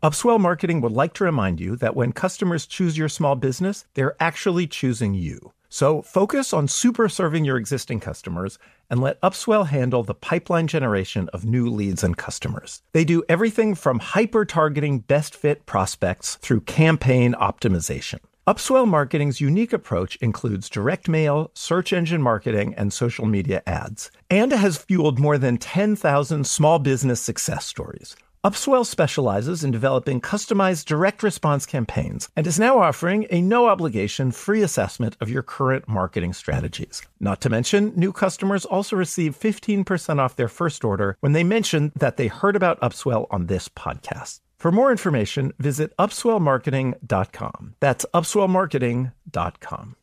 [0.00, 4.14] Upswell Marketing would like to remind you that when customers choose your small business, they're
[4.20, 5.52] actually choosing you.
[5.68, 11.28] So focus on super serving your existing customers and let Upswell handle the pipeline generation
[11.32, 12.80] of new leads and customers.
[12.92, 18.20] They do everything from hyper targeting best fit prospects through campaign optimization.
[18.46, 24.52] Upswell Marketing's unique approach includes direct mail, search engine marketing, and social media ads, and
[24.52, 28.14] has fueled more than 10,000 small business success stories.
[28.44, 34.30] Upswell specializes in developing customized direct response campaigns and is now offering a no obligation
[34.30, 37.02] free assessment of your current marketing strategies.
[37.18, 41.90] Not to mention, new customers also receive 15% off their first order when they mention
[41.96, 44.38] that they heard about Upswell on this podcast.
[44.56, 47.74] For more information, visit upswellmarketing.com.
[47.80, 49.96] That's upswellmarketing.com.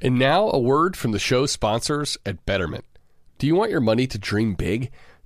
[0.00, 2.84] And now a word from the show sponsors at Betterment.
[3.38, 4.92] Do you want your money to dream big?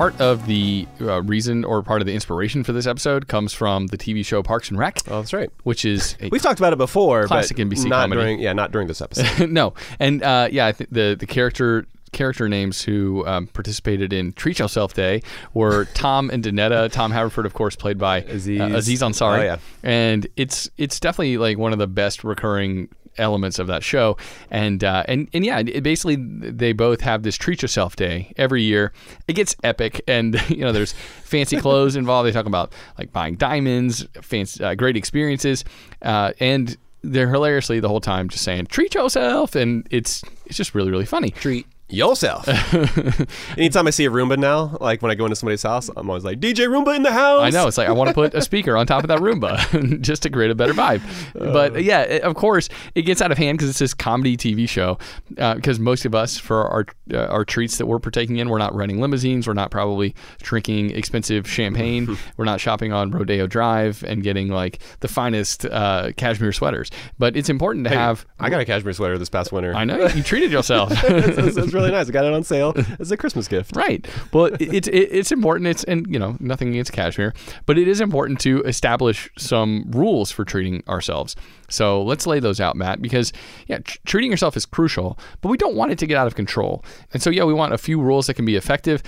[0.00, 3.88] part of the uh, reason or part of the inspiration for this episode comes from
[3.88, 5.50] the TV show Parks and Rec, Oh, that's right.
[5.64, 8.20] which is a We've talked about it before, Classic but NBC not comedy.
[8.22, 9.50] during yeah, not during this episode.
[9.50, 14.32] no, and uh, yeah, I think the the character character names who um, participated in
[14.32, 15.22] Treat Yourself Day
[15.52, 16.90] were Tom and Danetta.
[16.90, 18.58] Tom Haverford, of course, played by Aziz.
[18.58, 19.40] uh, Aziz Ansari.
[19.40, 19.56] Oh, yeah.
[19.82, 22.88] and it's it's definitely like one of the best recurring
[23.18, 24.16] elements of that show.
[24.50, 28.62] And uh, and and yeah it basically they both have this treat yourself day every
[28.62, 28.92] year.
[29.28, 30.02] It gets epic.
[30.06, 32.26] And you know there's fancy clothes involved.
[32.26, 35.64] They talk about like buying diamonds fancy uh, great experiences.
[36.02, 39.54] Uh, and they're hilariously the whole time just saying treat yourself.
[39.54, 41.30] And it's it's just really really funny.
[41.30, 42.48] Treat yourself.
[43.58, 46.24] Anytime I see a Roomba now, like when I go into somebody's house, I'm always
[46.24, 47.42] like, DJ Roomba in the house.
[47.42, 47.66] I know.
[47.66, 50.30] It's like I want to put a speaker on top of that Roomba just to
[50.30, 51.02] create a better vibe.
[51.34, 54.68] But yeah, it- of course, it gets out of hand because it's this comedy TV
[54.68, 54.98] show.
[55.28, 58.74] Because most of us, for our uh, our treats that we're partaking in, we're not
[58.74, 59.46] running limousines.
[59.46, 62.16] We're not probably drinking expensive champagne.
[62.36, 66.90] we're not shopping on Rodeo Drive and getting like the finest uh, cashmere sweaters.
[67.18, 68.26] But it's important to have.
[68.38, 69.74] I got a cashmere sweater this past winter.
[69.74, 70.92] I know you treated yourself.
[70.92, 72.08] it's, it's- it's really nice.
[72.08, 73.74] I got it on sale as a Christmas gift.
[73.74, 74.06] Right.
[74.32, 75.66] Well, it's it, it's important.
[75.68, 77.34] It's and you know nothing against cashmere,
[77.66, 81.36] but it is important to establish some rules for treating ourselves.
[81.68, 83.32] So let's lay those out, Matt, because
[83.66, 86.34] yeah, tr- treating yourself is crucial, but we don't want it to get out of
[86.34, 86.84] control.
[87.12, 89.02] And so yeah, we want a few rules that can be effective.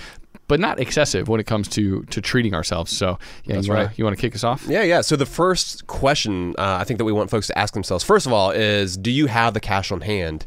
[0.49, 2.91] But not excessive when it comes to to treating ourselves.
[2.95, 3.97] So yeah, That's you wanna, right.
[3.97, 4.65] you want to kick us off?
[4.67, 4.99] Yeah, yeah.
[4.99, 8.25] So the first question uh, I think that we want folks to ask themselves, first
[8.25, 10.45] of all, is do you have the cash on hand?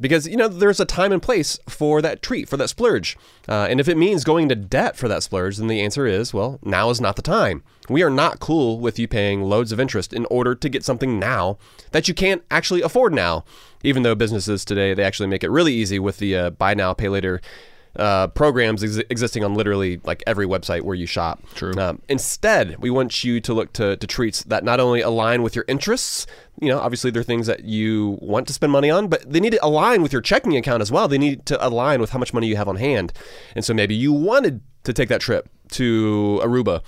[0.00, 3.16] Because you know there's a time and place for that treat, for that splurge.
[3.48, 6.32] Uh, and if it means going into debt for that splurge, then the answer is
[6.32, 7.62] well, now is not the time.
[7.88, 11.18] We are not cool with you paying loads of interest in order to get something
[11.18, 11.58] now
[11.92, 13.44] that you can't actually afford now.
[13.82, 16.92] Even though businesses today they actually make it really easy with the uh, buy now
[16.92, 17.40] pay later
[17.96, 21.42] uh, programs ex- existing on literally like every website where you shop.
[21.54, 21.72] True.
[21.78, 25.56] Um, instead, we want you to look to, to treats that not only align with
[25.56, 26.26] your interests,
[26.60, 29.52] you know, obviously they're things that you want to spend money on, but they need
[29.52, 31.08] to align with your checking account as well.
[31.08, 33.12] They need to align with how much money you have on hand.
[33.54, 36.82] And so maybe you wanted to take that trip to Aruba.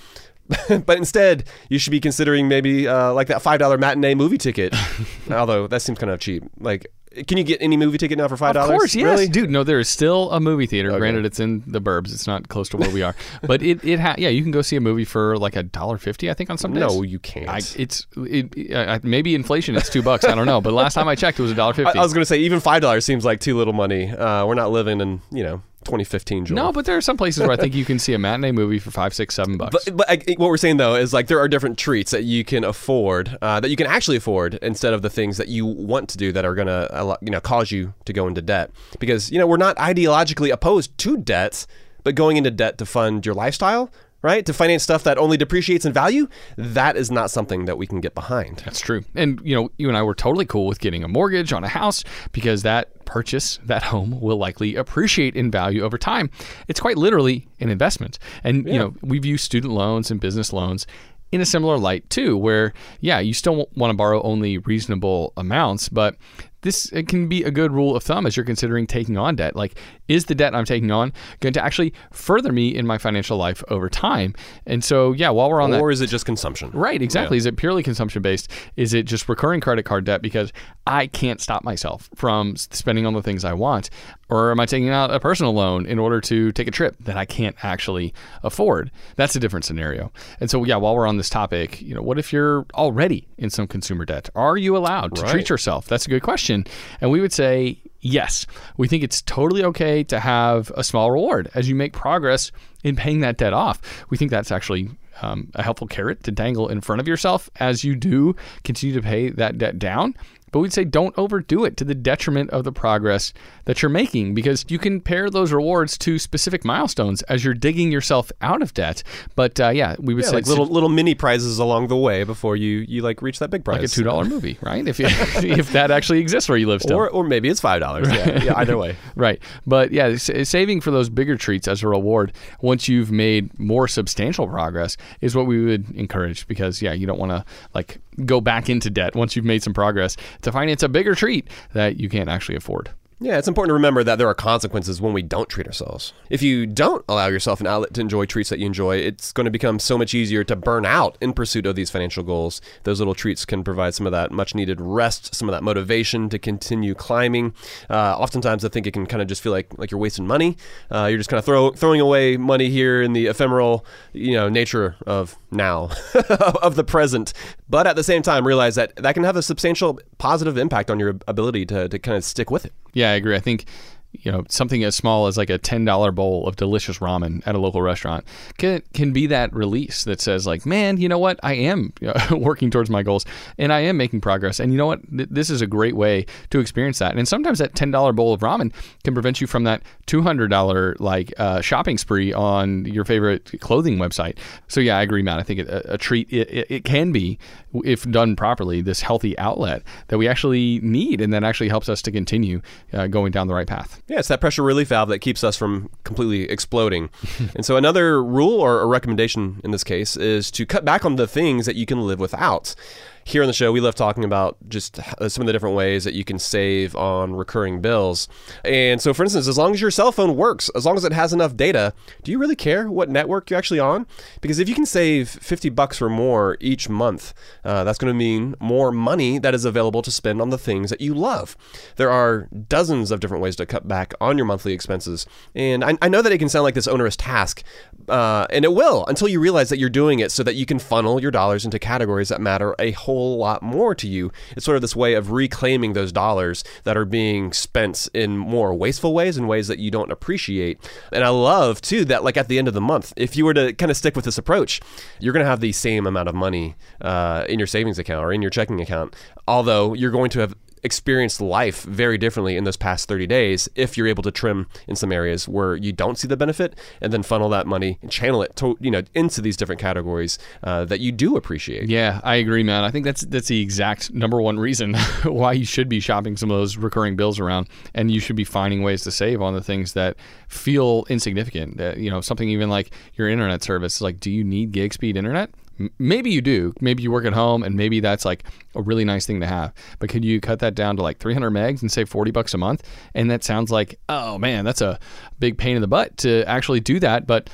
[0.85, 4.75] but instead, you should be considering maybe uh, like that five dollar matinee movie ticket.
[5.31, 6.43] Although that seems kind of cheap.
[6.59, 6.87] Like,
[7.27, 8.69] can you get any movie ticket now for five dollars?
[8.71, 9.27] Of course, yes, Really?
[9.27, 9.49] dude.
[9.49, 10.97] No, there is still a movie theater.
[10.97, 12.13] Granted, it's in the burbs.
[12.13, 14.61] It's not close to where we are, but it it ha- yeah, you can go
[14.61, 16.29] see a movie for like a dollar fifty.
[16.29, 16.81] I think on some days.
[16.81, 17.49] No, you can't.
[17.49, 19.75] I, it's it, uh, maybe inflation.
[19.75, 20.23] It's two bucks.
[20.25, 21.99] I don't know, but last time I checked, it was a dollar I, fifty.
[21.99, 24.09] I was going to say even five dollars seems like too little money.
[24.09, 26.45] Uh, we're not living in you know 2015.
[26.45, 26.55] Joel.
[26.55, 28.79] No, but there are some places where I think you can see a matinee movie
[28.79, 29.85] for five, six, seven bucks.
[29.85, 32.43] But, but I, what we're saying though is like there are different treats that you
[32.43, 36.09] can afford, uh, that you can actually afford instead of the things that you want
[36.09, 38.71] to do that are gonna you know cause you to go into debt.
[38.99, 41.65] Because you know we're not ideologically opposed to debt,
[42.03, 43.91] but going into debt to fund your lifestyle,
[44.21, 44.45] right?
[44.45, 48.01] To finance stuff that only depreciates in value, that is not something that we can
[48.01, 48.61] get behind.
[48.65, 49.03] That's true.
[49.15, 51.67] And you know, you and I were totally cool with getting a mortgage on a
[51.67, 56.29] house because that purchase, that home will likely appreciate in value over time.
[56.67, 58.19] It's quite literally an investment.
[58.43, 60.87] And you know, we view student loans and business loans
[61.31, 65.89] in a similar light too, where yeah, you still want to borrow only reasonable amounts,
[65.89, 66.15] but
[66.61, 69.55] this it can be a good rule of thumb as you're considering taking on debt.
[69.55, 69.77] Like,
[70.11, 73.63] is the debt I'm taking on going to actually further me in my financial life
[73.69, 74.33] over time?
[74.65, 76.69] And so, yeah, while we're on that Or is it just consumption?
[76.71, 77.37] Right, exactly.
[77.37, 78.49] Is it purely consumption based?
[78.75, 80.51] Is it just recurring credit card debt because
[80.85, 83.89] I can't stop myself from spending on the things I want?
[84.29, 87.17] Or am I taking out a personal loan in order to take a trip that
[87.17, 88.91] I can't actually afford?
[89.15, 90.11] That's a different scenario.
[90.39, 93.49] And so, yeah, while we're on this topic, you know, what if you're already in
[93.49, 94.29] some consumer debt?
[94.35, 95.31] Are you allowed to Right.
[95.31, 95.87] treat yourself?
[95.87, 96.65] That's a good question.
[97.01, 98.45] And we would say yes.
[98.77, 102.51] We think it's totally okay to have a small reward as you make progress
[102.83, 104.05] in paying that debt off.
[104.09, 104.89] We think that's actually
[105.21, 109.01] um, a helpful carrot to dangle in front of yourself as you do continue to
[109.01, 110.15] pay that debt down.
[110.51, 113.33] But we'd say don't overdo it to the detriment of the progress
[113.65, 117.91] that you're making because you can pair those rewards to specific milestones as you're digging
[117.91, 119.03] yourself out of debt.
[119.35, 122.23] But uh, yeah, we would Yeah, say like little little mini prizes along the way
[122.23, 123.77] before you you like reach that big prize.
[123.77, 124.85] like a two dollar movie, right?
[124.87, 126.97] If you, if that actually exists where you live still.
[126.97, 128.09] Or, or maybe it's five dollars.
[128.11, 128.95] Yeah, yeah, either way.
[129.15, 129.41] Right.
[129.65, 133.87] But yeah, s- saving for those bigger treats as a reward once you've made more
[133.87, 138.41] substantial progress is what we would encourage because yeah, you don't want to like go
[138.41, 142.09] back into debt once you've made some progress to finance a bigger treat that you
[142.09, 142.91] can't actually afford.
[143.23, 146.11] Yeah, it's important to remember that there are consequences when we don't treat ourselves.
[146.31, 149.45] If you don't allow yourself an outlet to enjoy treats that you enjoy, it's going
[149.45, 152.61] to become so much easier to burn out in pursuit of these financial goals.
[152.81, 156.29] Those little treats can provide some of that much needed rest, some of that motivation
[156.29, 157.53] to continue climbing.
[157.91, 160.57] Uh, oftentimes, I think it can kind of just feel like like you're wasting money.
[160.89, 164.49] Uh, you're just kind of throw, throwing away money here in the ephemeral, you know,
[164.49, 165.91] nature of now,
[166.63, 167.33] of the present.
[167.69, 170.99] But at the same time, realize that that can have a substantial positive impact on
[170.99, 172.73] your ability to, to kind of stick with it.
[172.93, 173.35] Yeah, I agree.
[173.35, 173.65] I think
[174.13, 177.55] you know something as small as like a ten dollar bowl of delicious ramen at
[177.55, 178.25] a local restaurant
[178.57, 182.13] can can be that release that says like, man, you know what, I am know,
[182.37, 183.25] working towards my goals
[183.57, 186.25] and I am making progress, and you know what, Th- this is a great way
[186.49, 187.15] to experience that.
[187.15, 188.73] And sometimes that ten dollar bowl of ramen
[189.03, 193.59] can prevent you from that two hundred dollar like uh, shopping spree on your favorite
[193.61, 194.37] clothing website.
[194.67, 195.39] So yeah, I agree, Matt.
[195.39, 197.39] I think it, a, a treat it, it, it can be
[197.85, 202.01] if done properly this healthy outlet that we actually need and that actually helps us
[202.01, 202.61] to continue
[202.93, 204.01] uh, going down the right path.
[204.07, 207.09] Yeah, it's that pressure relief valve that keeps us from completely exploding.
[207.55, 211.15] and so, another rule or a recommendation in this case is to cut back on
[211.15, 212.75] the things that you can live without.
[213.23, 216.03] Here on the show, we love talking about just uh, some of the different ways
[216.05, 218.27] that you can save on recurring bills.
[218.65, 221.13] And so, for instance, as long as your cell phone works, as long as it
[221.13, 221.93] has enough data,
[222.23, 224.07] do you really care what network you're actually on?
[224.41, 228.17] Because if you can save 50 bucks or more each month, uh, that's going to
[228.17, 231.55] mean more money that is available to spend on the things that you love.
[231.97, 235.27] There are dozens of different ways to cut back on your monthly expenses.
[235.53, 237.63] And I, I know that it can sound like this onerous task,
[238.09, 240.79] uh, and it will until you realize that you're doing it so that you can
[240.79, 244.31] funnel your dollars into categories that matter a whole lot more to you.
[244.55, 248.73] It's sort of this way of reclaiming those dollars that are being spent in more
[248.73, 250.79] wasteful ways, in ways that you don't appreciate.
[251.11, 253.53] And I love too that, like at the end of the month, if you were
[253.53, 254.81] to kind of stick with this approach,
[255.19, 258.31] you're going to have the same amount of money uh, in your savings account or
[258.31, 259.15] in your checking account,
[259.47, 263.97] although you're going to have experienced life very differently in those past 30 days if
[263.97, 267.23] you're able to trim in some areas where you don't see the benefit and then
[267.23, 270.99] funnel that money and channel it to, you know into these different categories uh, that
[270.99, 271.89] you do appreciate.
[271.89, 272.83] Yeah, I agree, man.
[272.83, 276.51] I think that's that's the exact number one reason why you should be shopping some
[276.51, 279.61] of those recurring bills around, and you should be finding ways to save on the
[279.61, 280.17] things that
[280.47, 281.77] feel insignificant.
[281.77, 284.01] That you know, something even like your internet service.
[284.01, 285.51] Like, do you need gig speed internet?
[285.99, 286.73] Maybe you do.
[286.81, 288.43] Maybe you work at home, and maybe that's like
[288.75, 289.73] a really nice thing to have.
[289.99, 292.57] But could you cut that down to like 300 megs and save 40 bucks a
[292.57, 292.83] month?
[293.15, 294.99] And that sounds like, oh man, that's a
[295.39, 297.25] big pain in the butt to actually do that.
[297.27, 297.49] But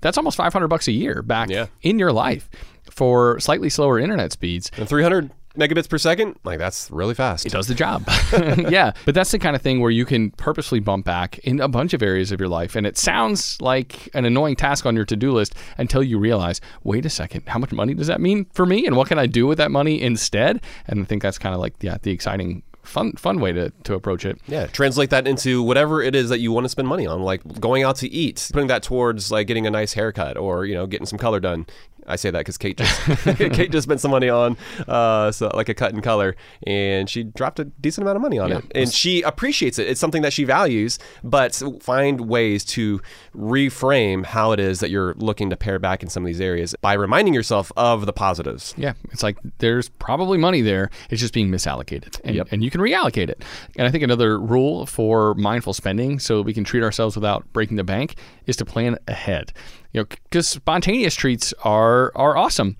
[0.00, 1.66] that's almost 500 bucks a year back Yeah.
[1.82, 2.48] in your life
[2.90, 4.70] for slightly slower internet speeds.
[4.76, 7.46] And 300 megabits per second, like that's really fast.
[7.46, 8.04] It does the job.
[8.70, 8.92] yeah.
[9.04, 11.94] But that's the kind of thing where you can purposely bump back in a bunch
[11.94, 12.76] of areas of your life.
[12.76, 16.60] And it sounds like an annoying task on your to do list until you realize
[16.84, 18.86] wait a second, how much money does that mean for me?
[18.86, 20.60] And what can I do with that money instead?
[20.86, 22.62] And I think that's kind of like, yeah, the exciting.
[22.82, 24.40] Fun, fun way to, to approach it.
[24.48, 27.60] Yeah, translate that into whatever it is that you want to spend money on, like
[27.60, 30.88] going out to eat, putting that towards like getting a nice haircut or you know
[30.88, 31.64] getting some color done.
[32.06, 33.00] I say that because Kate just
[33.36, 34.56] Kate just spent some money on
[34.88, 36.34] uh, so like a cut and color,
[36.66, 38.58] and she dropped a decent amount of money on Yeah.
[38.58, 39.86] it, and she appreciates it.
[39.88, 43.00] It's something that she values, but find ways to
[43.34, 46.74] reframe how it is that you're looking to pare back in some of these areas
[46.80, 48.74] by reminding yourself of the positives.
[48.76, 50.90] Yeah, it's like there's probably money there.
[51.10, 52.48] It's just being misallocated, and, Yep.
[52.52, 53.42] and you can reallocate it.
[53.76, 57.76] And I think another rule for mindful spending, so we can treat ourselves without breaking
[57.76, 59.52] the bank, is to plan ahead.
[59.92, 62.76] You know, because spontaneous treats are are awesome.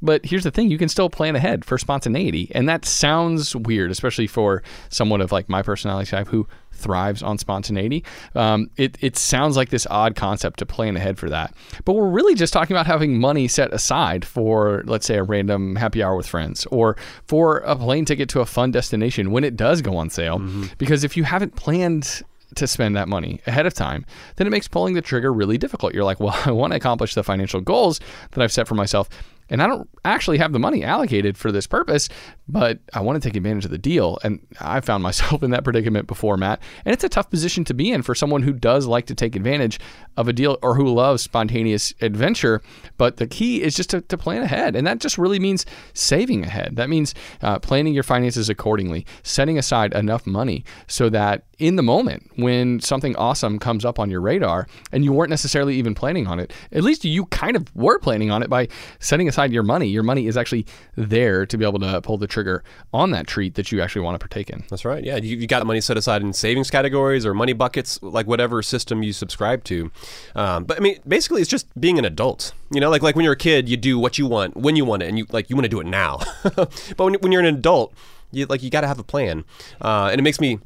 [0.00, 3.90] But here's the thing: you can still plan ahead for spontaneity, and that sounds weird,
[3.90, 8.04] especially for someone of like my personality type who thrives on spontaneity.
[8.36, 11.52] Um, it it sounds like this odd concept to plan ahead for that,
[11.84, 15.74] but we're really just talking about having money set aside for, let's say, a random
[15.74, 19.56] happy hour with friends, or for a plane ticket to a fun destination when it
[19.56, 20.38] does go on sale.
[20.78, 22.22] Because if you haven't planned
[22.56, 24.04] to spend that money ahead of time,
[24.36, 25.94] then it makes pulling the trigger really difficult.
[25.94, 28.00] You're like, well, I want to accomplish the financial goals
[28.32, 29.08] that I've set for myself,
[29.48, 32.08] and I don't actually have the money allocated for this purpose,
[32.48, 34.18] but I want to take advantage of the deal.
[34.22, 36.60] And I found myself in that predicament before, Matt.
[36.84, 39.34] And it's a tough position to be in for someone who does like to take
[39.34, 39.80] advantage
[40.16, 42.62] of a deal or who loves spontaneous adventure.
[42.96, 44.76] But the key is just to, to plan ahead.
[44.76, 46.76] And that just really means saving ahead.
[46.76, 51.82] That means uh, planning your finances accordingly, setting aside enough money so that in the
[51.82, 56.26] moment when something awesome comes up on your radar and you weren't necessarily even planning
[56.26, 58.68] on it, at least you kind of were planning on it by
[59.00, 59.86] setting aside your money.
[59.88, 60.66] Your money is actually
[60.96, 62.62] there to be able to pull the trigger
[62.92, 64.62] on that treat that you actually want to partake in.
[64.68, 65.02] That's right.
[65.02, 68.62] Yeah, you, you got money set aside in savings categories or money buckets, like whatever
[68.62, 69.90] system you subscribe to.
[70.34, 72.52] Um, but I mean, basically, it's just being an adult.
[72.70, 74.84] You know, like like when you're a kid, you do what you want when you
[74.84, 76.20] want it, and you like you want to do it now.
[76.42, 77.94] but when, when you're an adult,
[78.32, 79.44] you like you got to have a plan,
[79.80, 80.58] uh, and it makes me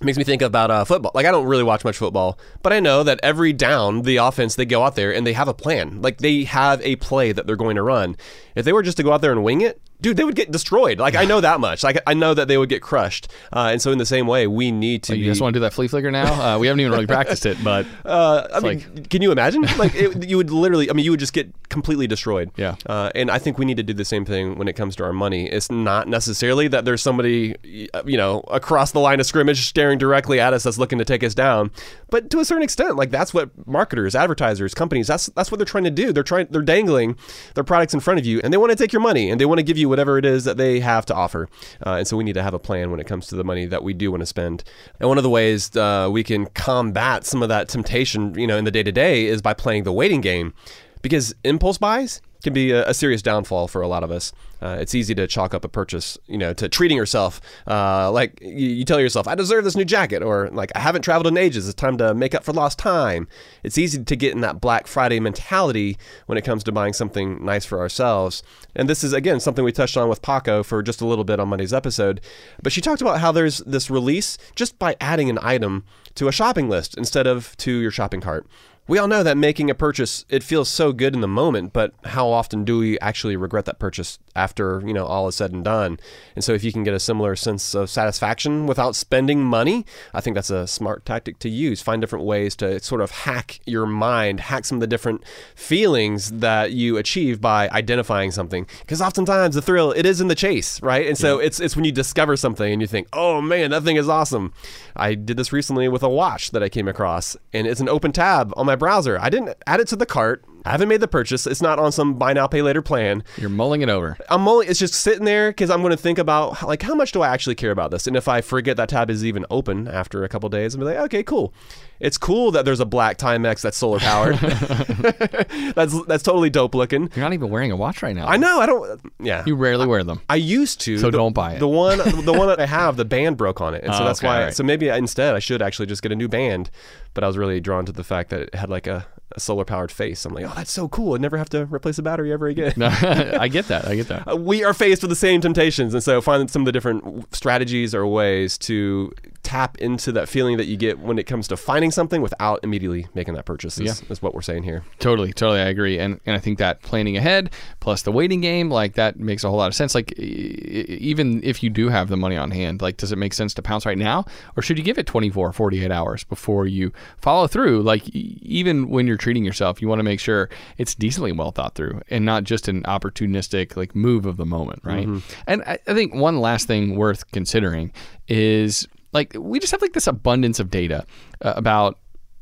[0.00, 1.12] makes me think about uh, football.
[1.14, 4.56] Like I don't really watch much football, but I know that every down, the offense
[4.56, 6.02] they go out there and they have a plan.
[6.02, 8.16] Like they have a play that they're going to run.
[8.56, 10.50] If they were just to go out there and wing it, dude, they would get
[10.50, 10.98] destroyed.
[10.98, 11.82] Like I know that much.
[11.82, 13.28] Like I know that they would get crushed.
[13.52, 15.16] Uh, and so in the same way, we need to.
[15.16, 16.56] You be, just want to do that flea flicker now?
[16.56, 19.62] Uh, we haven't even really practiced it, but uh, I mean, like- can you imagine?
[19.78, 20.90] Like it, you would literally.
[20.90, 22.50] I mean, you would just get completely destroyed.
[22.56, 22.76] Yeah.
[22.86, 25.04] Uh, and I think we need to do the same thing when it comes to
[25.04, 25.46] our money.
[25.46, 30.40] It's not necessarily that there's somebody, you know, across the line of scrimmage staring directly
[30.40, 31.70] at us that's looking to take us down.
[32.10, 35.66] But to a certain extent, like that's what marketers, advertisers, companies, that's that's what they're
[35.66, 36.12] trying to do.
[36.12, 37.16] They're trying, they're dangling
[37.54, 39.46] their products in front of you, and they want to take your money, and they
[39.46, 41.48] want to give you whatever it is that they have to offer.
[41.84, 43.66] Uh, and so we need to have a plan when it comes to the money
[43.66, 44.64] that we do want to spend.
[45.00, 48.56] And one of the ways uh, we can combat some of that temptation, you know,
[48.56, 50.54] in the day to day is by playing the waiting game
[51.02, 54.32] because impulse buys can be a, a serious downfall for a lot of us.
[54.60, 57.40] Uh, it's easy to chalk up a purchase, you know, to treating yourself.
[57.66, 61.02] Uh, like you, you tell yourself, "I deserve this new jacket," or like, "I haven't
[61.02, 61.68] traveled in ages.
[61.68, 63.28] It's time to make up for lost time."
[63.62, 67.44] It's easy to get in that Black Friday mentality when it comes to buying something
[67.44, 68.42] nice for ourselves.
[68.74, 71.40] And this is again something we touched on with Paco for just a little bit
[71.40, 72.20] on Monday's episode.
[72.62, 75.84] But she talked about how there's this release just by adding an item
[76.14, 78.46] to a shopping list instead of to your shopping cart.
[78.88, 81.92] We all know that making a purchase it feels so good in the moment, but
[82.04, 85.64] how often do we actually regret that purchase after, you know, all is said and
[85.64, 85.98] done?
[86.34, 89.84] And so if you can get a similar sense of satisfaction without spending money,
[90.14, 91.82] I think that's a smart tactic to use.
[91.82, 95.24] Find different ways to sort of hack your mind, hack some of the different
[95.54, 98.66] feelings that you achieve by identifying something.
[98.80, 101.06] Because oftentimes the thrill it is in the chase, right?
[101.06, 103.96] And so it's it's when you discover something and you think, "Oh man, that thing
[103.96, 104.52] is awesome."
[104.94, 108.12] I did this recently with a watch that I came across, and it's an open
[108.12, 109.18] tab on my browser.
[109.20, 110.44] I didn't add it to the cart.
[110.68, 111.46] I haven't made the purchase.
[111.46, 113.24] It's not on some buy now pay later plan.
[113.36, 114.16] You're mulling it over.
[114.28, 114.68] I'm mulling.
[114.68, 117.28] it's just sitting there because I'm going to think about like how much do I
[117.28, 120.28] actually care about this, and if I forget that tab is even open after a
[120.28, 121.52] couple days, I'm be like, okay, cool.
[122.00, 124.36] It's cool that there's a black Timex that's solar powered.
[125.74, 127.10] that's that's totally dope looking.
[127.14, 128.26] You're not even wearing a watch right now.
[128.26, 128.60] I know.
[128.60, 129.00] I don't.
[129.20, 129.42] Yeah.
[129.46, 130.20] You rarely wear them.
[130.28, 130.98] I used to.
[130.98, 131.58] So The- don't buy it.
[131.58, 134.06] The one, the one that I have, the band broke on it, and so Oh,
[134.06, 134.36] that's okay, why.
[134.38, 134.54] alright.
[134.54, 136.70] So maybe I, instead I should actually just get a new band.
[137.14, 139.64] But I was really drawn to the fact that it had like a, a solar
[139.64, 140.24] powered face.
[140.24, 141.14] I'm like, oh, that's so cool.
[141.14, 142.72] I'd never have to replace a battery ever again.
[142.76, 143.86] No, I get that.
[143.86, 144.38] I get that.
[144.48, 147.94] We are faced with the same temptations, and so finding some of the different strategies
[147.94, 149.12] or ways to
[149.42, 153.06] tap into that feeling that you get when it comes to finding something without immediately
[153.14, 154.08] making that purchase is, Yeah.
[154.10, 154.84] is what we're saying here.
[154.98, 157.50] Totally, totally, I agree, and and I think that planning ahead
[157.80, 159.94] plus the waiting game, like that makes a whole lot of sense.
[159.94, 163.54] Like even if you do have the money on hand, like does it make sense
[163.54, 164.24] to pounce right now,
[164.56, 167.82] or should you give it 24, 48 hours before you follow through?
[167.82, 170.48] Like even when you're treating yourself, you want to make sure
[170.78, 174.80] it's decently well thought through and not just an opportunistic like move of the moment,
[174.84, 175.06] right?
[175.46, 177.92] And I, I think one last thing worth considering
[178.28, 181.04] is like we just have like this abundance of data
[181.42, 181.98] uh, about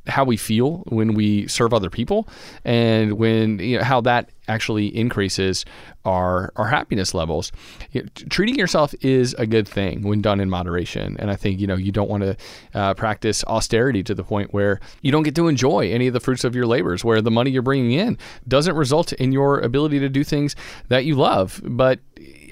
[0.06, 2.28] how we feel when we serve other people
[2.64, 5.64] and when you know, how that actually increases
[6.04, 7.52] our our happiness levels.
[7.92, 11.60] You know, treating yourself is a good thing when done in moderation, and I think
[11.60, 12.36] you know you don't want to
[12.74, 16.20] uh, practice austerity to the point where you don't get to enjoy any of the
[16.20, 19.98] fruits of your labors, where the money you're bringing in doesn't result in your ability
[19.98, 20.54] to do things
[20.88, 21.98] that you love, but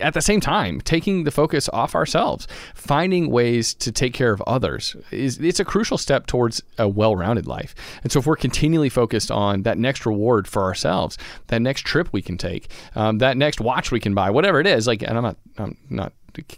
[0.00, 4.42] at the same time, taking the focus off ourselves, finding ways to take care of
[4.42, 7.74] others is it's a crucial step towards a well-rounded life.
[8.02, 11.18] And so, if we're continually focused on that next reward for ourselves,
[11.48, 14.66] that next trip we can take, um, that next watch we can buy, whatever it
[14.66, 16.12] is, like, and I'm not, I'm not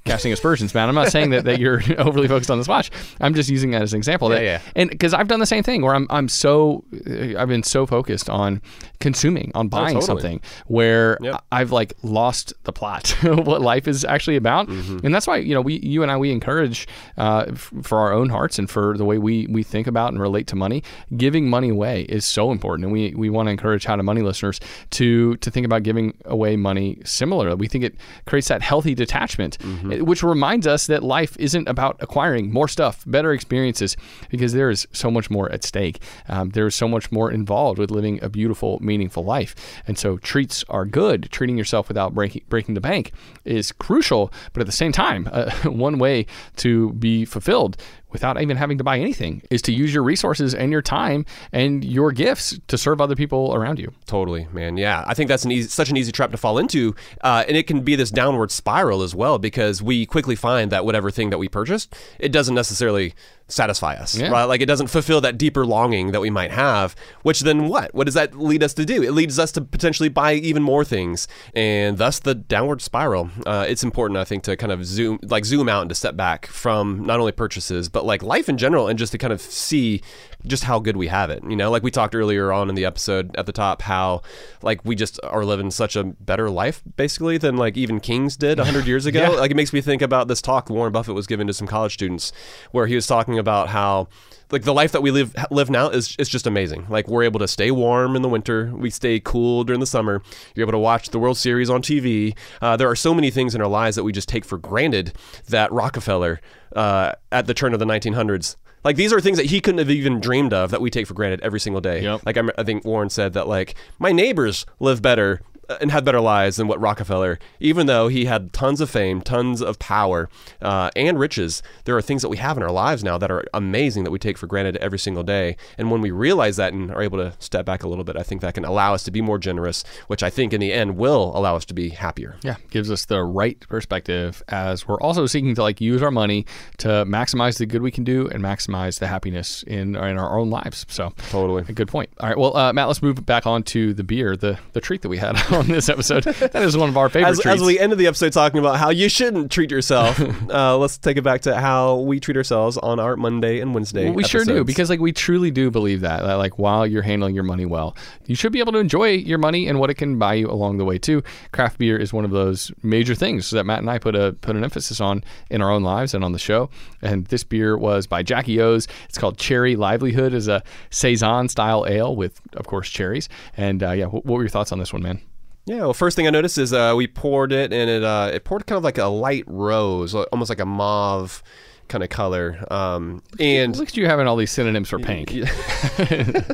[0.05, 0.89] casting aspersions, man.
[0.89, 2.91] I'm not saying that, that you're overly focused on this watch.
[3.21, 4.29] I'm just using that as an example.
[4.31, 4.61] That, yeah.
[4.75, 7.87] And because I've done the same thing where I'm, I'm so, uh, I've been so
[7.87, 8.61] focused on
[9.01, 10.07] consuming, on buying Oh, totally.
[10.21, 11.45] something where Yep.
[11.53, 15.55] I've like lost the plot of what life is actually about, and that's why you
[15.55, 16.87] know we, you and I, we encourage
[17.19, 20.21] uh, f- for our own hearts and for the way we we think about and
[20.21, 20.83] relate to money.
[21.17, 24.23] Giving money away is so important, and we we want to encourage how to money
[24.23, 24.61] listeners
[24.91, 27.55] to to think about giving away money similar.
[27.57, 27.97] We think it
[28.27, 29.59] creates that healthy detachment,
[29.93, 33.97] eh, which reminds us that life isn't about acquiring more stuff, better experiences,
[34.31, 36.01] because there is so much more at stake.
[36.29, 39.55] Um, there is so much more involved with living a beautiful, meaningful life,
[39.87, 41.31] and so treats are good.
[41.31, 43.13] Treating yourself without breaking breaking the bank
[43.45, 47.77] is crucial, but at the same time, uh, one way to be fulfilled
[48.11, 51.85] without even having to buy anything is to use your resources and your time and
[51.85, 53.93] your gifts to serve other people around you.
[54.07, 54.77] Totally, man.
[54.77, 57.57] Yeah, I think that's an easy, such an easy trap to fall into, uh, and
[57.57, 61.31] it can be this downward spiral as well because we quickly find that whatever thing
[61.31, 63.15] that we purchased, it doesn't necessarily
[63.49, 64.29] satisfy us, Yeah.
[64.31, 64.45] right?
[64.45, 66.97] Like it doesn't fulfill that deeper longing that we might have.
[67.23, 67.95] Which then what?
[67.95, 69.03] What does that lead us to do?
[69.03, 73.31] It leads us to potentially buy even more things, and thus the downward spiral.
[73.47, 76.17] Uh, it's important, I think, to kind of zoom, like zoom out and to step
[76.17, 79.41] back from not only purchases but like life in general, and just to kind of
[79.41, 80.03] see
[80.47, 81.43] just how good we have it.
[81.49, 84.23] You know, like we talked earlier on in the episode at the top, how
[84.63, 88.59] like we just are living such a better life basically than like even kings did
[88.59, 89.37] 100 years ago.
[89.39, 91.95] Like it makes me think about this talk Warren Buffett was giving to some college
[91.95, 92.33] students
[92.71, 94.09] where he was talking about how
[94.51, 96.87] like the life that we live live now is is just amazing.
[96.89, 100.23] Like we're able to stay warm in the winter, we stay cool during the summer.
[100.55, 102.37] You're able to watch the World Series on TV.
[102.63, 105.13] Uh, there are so many things in our lives that we just take for granted
[105.49, 106.41] that Rockefeller
[106.75, 108.57] uh, at the turn of the 1900s.
[108.87, 111.15] Like these are things that he couldn't have even dreamed of that we take for
[111.15, 112.03] granted every single day.
[112.03, 112.25] Yep.
[112.25, 115.41] Like I'm, I think Warren said that like my neighbors live better
[115.81, 119.61] and had better lives than what Rockefeller, even though he had tons of fame, tons
[119.61, 120.29] of power,
[120.63, 121.63] uh, and riches.
[121.85, 124.19] There are things that we have in our lives now that are amazing that we
[124.19, 125.57] take for granted every single day.
[125.79, 128.23] And when we realize that and are able to step back a little bit, I
[128.23, 130.97] think that can allow us to be more generous, which I think in the end
[130.97, 132.37] will allow us to be happier.
[132.43, 136.47] Yeah, gives us the right perspective as we're also seeking to like use our money
[136.79, 140.51] to maximize the good we can do and maximize the happiness in in our own
[140.51, 140.87] lives.
[140.89, 141.65] So Totally.
[141.69, 142.11] a good point.
[142.21, 145.03] All right, well, uh, Matt, let's move back on to the beer, the the treat
[145.03, 146.25] that we had on this episode.
[146.25, 147.61] That is one of our favorite As, treats.
[147.63, 151.17] as we ended the episode talking about how you shouldn't treat yourself, uh, let's take
[151.17, 154.05] it back to how we treat ourselves on our Monday and Wednesday.
[154.05, 157.03] Well, we sure do because like we truly do believe that, that like while you're
[157.03, 157.97] handling your money well,
[158.27, 160.77] you should be able to enjoy your money and what it can buy you along
[160.77, 161.23] the way too.
[161.53, 164.57] Craft beer is one of those major things that Matt and I put a put
[164.57, 166.69] an emphasis on in our own lives and on the show.
[167.01, 168.87] And this beer was by Jackie O's.
[169.09, 170.35] It's called Cherry Livelihood.
[170.35, 173.29] is a saison style ale with of course cherries.
[173.57, 175.21] And uh, yeah, wh- what were your thoughts on this one, man?
[175.67, 178.45] Yeah, well, first thing I noticed is uh, we poured it, and it uh, it
[178.45, 181.43] poured kind of like a light rose, almost like a mauve
[181.89, 182.65] kind of color.
[182.71, 185.31] Um, and Look at you having all these synonyms for pink.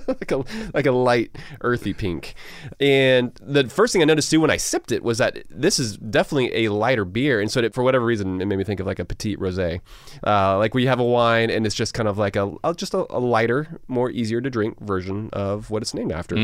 [0.07, 2.35] like a like a light earthy pink.
[2.81, 5.97] And the first thing I noticed too when I sipped it was that this is
[5.97, 8.87] definitely a lighter beer, and so it, for whatever reason it made me think of
[8.87, 9.81] like a petite rosé,
[10.27, 12.95] uh, like where you have a wine and it's just kind of like a, just
[12.95, 16.37] a, a lighter, more easier to drink version of what it's named after.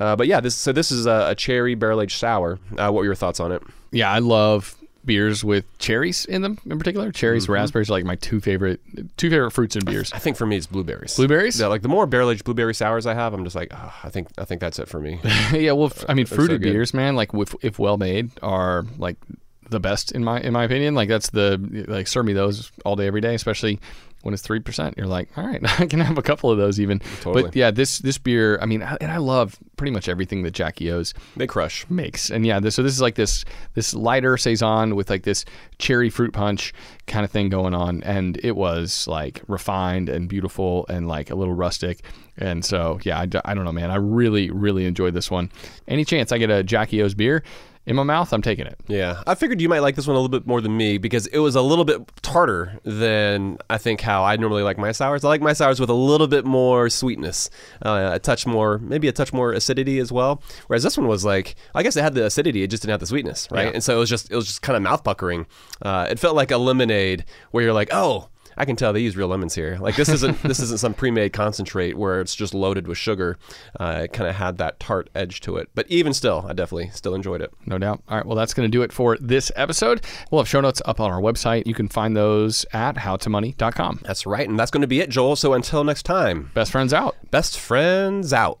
[0.00, 2.58] Uh, but yeah, this so this is a, a cherry barrel aged sour.
[2.72, 3.62] Uh, what were your thoughts on it?
[3.90, 7.12] Yeah, I love beers with cherries in them in particular.
[7.12, 7.52] Cherries, mm-hmm.
[7.52, 8.80] raspberries are like my two favorite
[9.16, 10.12] two favorite fruits in beers.
[10.12, 11.16] I think for me it's blueberries.
[11.16, 11.58] Blueberries?
[11.58, 14.10] Yeah, like the more barrel aged blueberry sours I have, I'm just like, oh, I
[14.10, 15.20] think I think that's it for me.
[15.52, 16.72] yeah, well, f- I mean, so fruited good.
[16.72, 19.16] beers, man, like if, if well made, are like
[19.70, 20.94] the best in my in my opinion.
[20.94, 23.80] Like that's the like serve me those all day every day, especially
[24.24, 24.94] when it's three percent.
[24.96, 26.98] You're like, all right, I can have a couple of those even.
[27.20, 27.42] Totally.
[27.44, 30.52] But yeah, this this beer, I mean, I- and I love pretty much everything that
[30.52, 31.84] Jackie O's they crush.
[31.90, 32.30] makes.
[32.30, 33.44] And yeah, this, so this is like this
[33.74, 35.44] this lighter saison with like this
[35.78, 36.72] cherry fruit punch
[37.06, 41.34] kind of thing going on, and it was like refined and beautiful and like a
[41.34, 42.02] little rustic.
[42.36, 45.50] And so yeah, I don't know, man, I really really enjoyed this one.
[45.86, 47.42] Any chance I get a Jackie O's beer
[47.86, 48.78] in my mouth, I'm taking it.
[48.86, 51.26] Yeah, I figured you might like this one a little bit more than me because
[51.28, 55.24] it was a little bit tartar than I think how I normally like my sours.
[55.24, 57.50] I like my sours with a little bit more sweetness,
[57.84, 60.42] uh, a touch more, maybe a touch more acidity as well.
[60.66, 63.00] Whereas this one was like, I guess it had the acidity, it just didn't have
[63.00, 63.66] the sweetness, right?
[63.66, 63.72] Yeah.
[63.74, 65.46] And so it was just, it was just kind of mouth puckering.
[65.82, 68.28] Uh, it felt like a lemonade where you're like, oh.
[68.56, 69.78] I can tell they use real lemons here.
[69.80, 73.38] Like this isn't this isn't some pre-made concentrate where it's just loaded with sugar.
[73.78, 75.68] Uh, it kind of had that tart edge to it.
[75.74, 77.50] But even still, I definitely still enjoyed it.
[77.66, 78.02] No doubt.
[78.08, 78.26] All right.
[78.26, 80.04] Well, that's going to do it for this episode.
[80.30, 81.66] We'll have show notes up on our website.
[81.66, 84.00] You can find those at howtomoney.com.
[84.04, 85.36] That's right, and that's going to be it, Joel.
[85.36, 87.16] So until next time, Best friends out.
[87.30, 88.60] best friends out.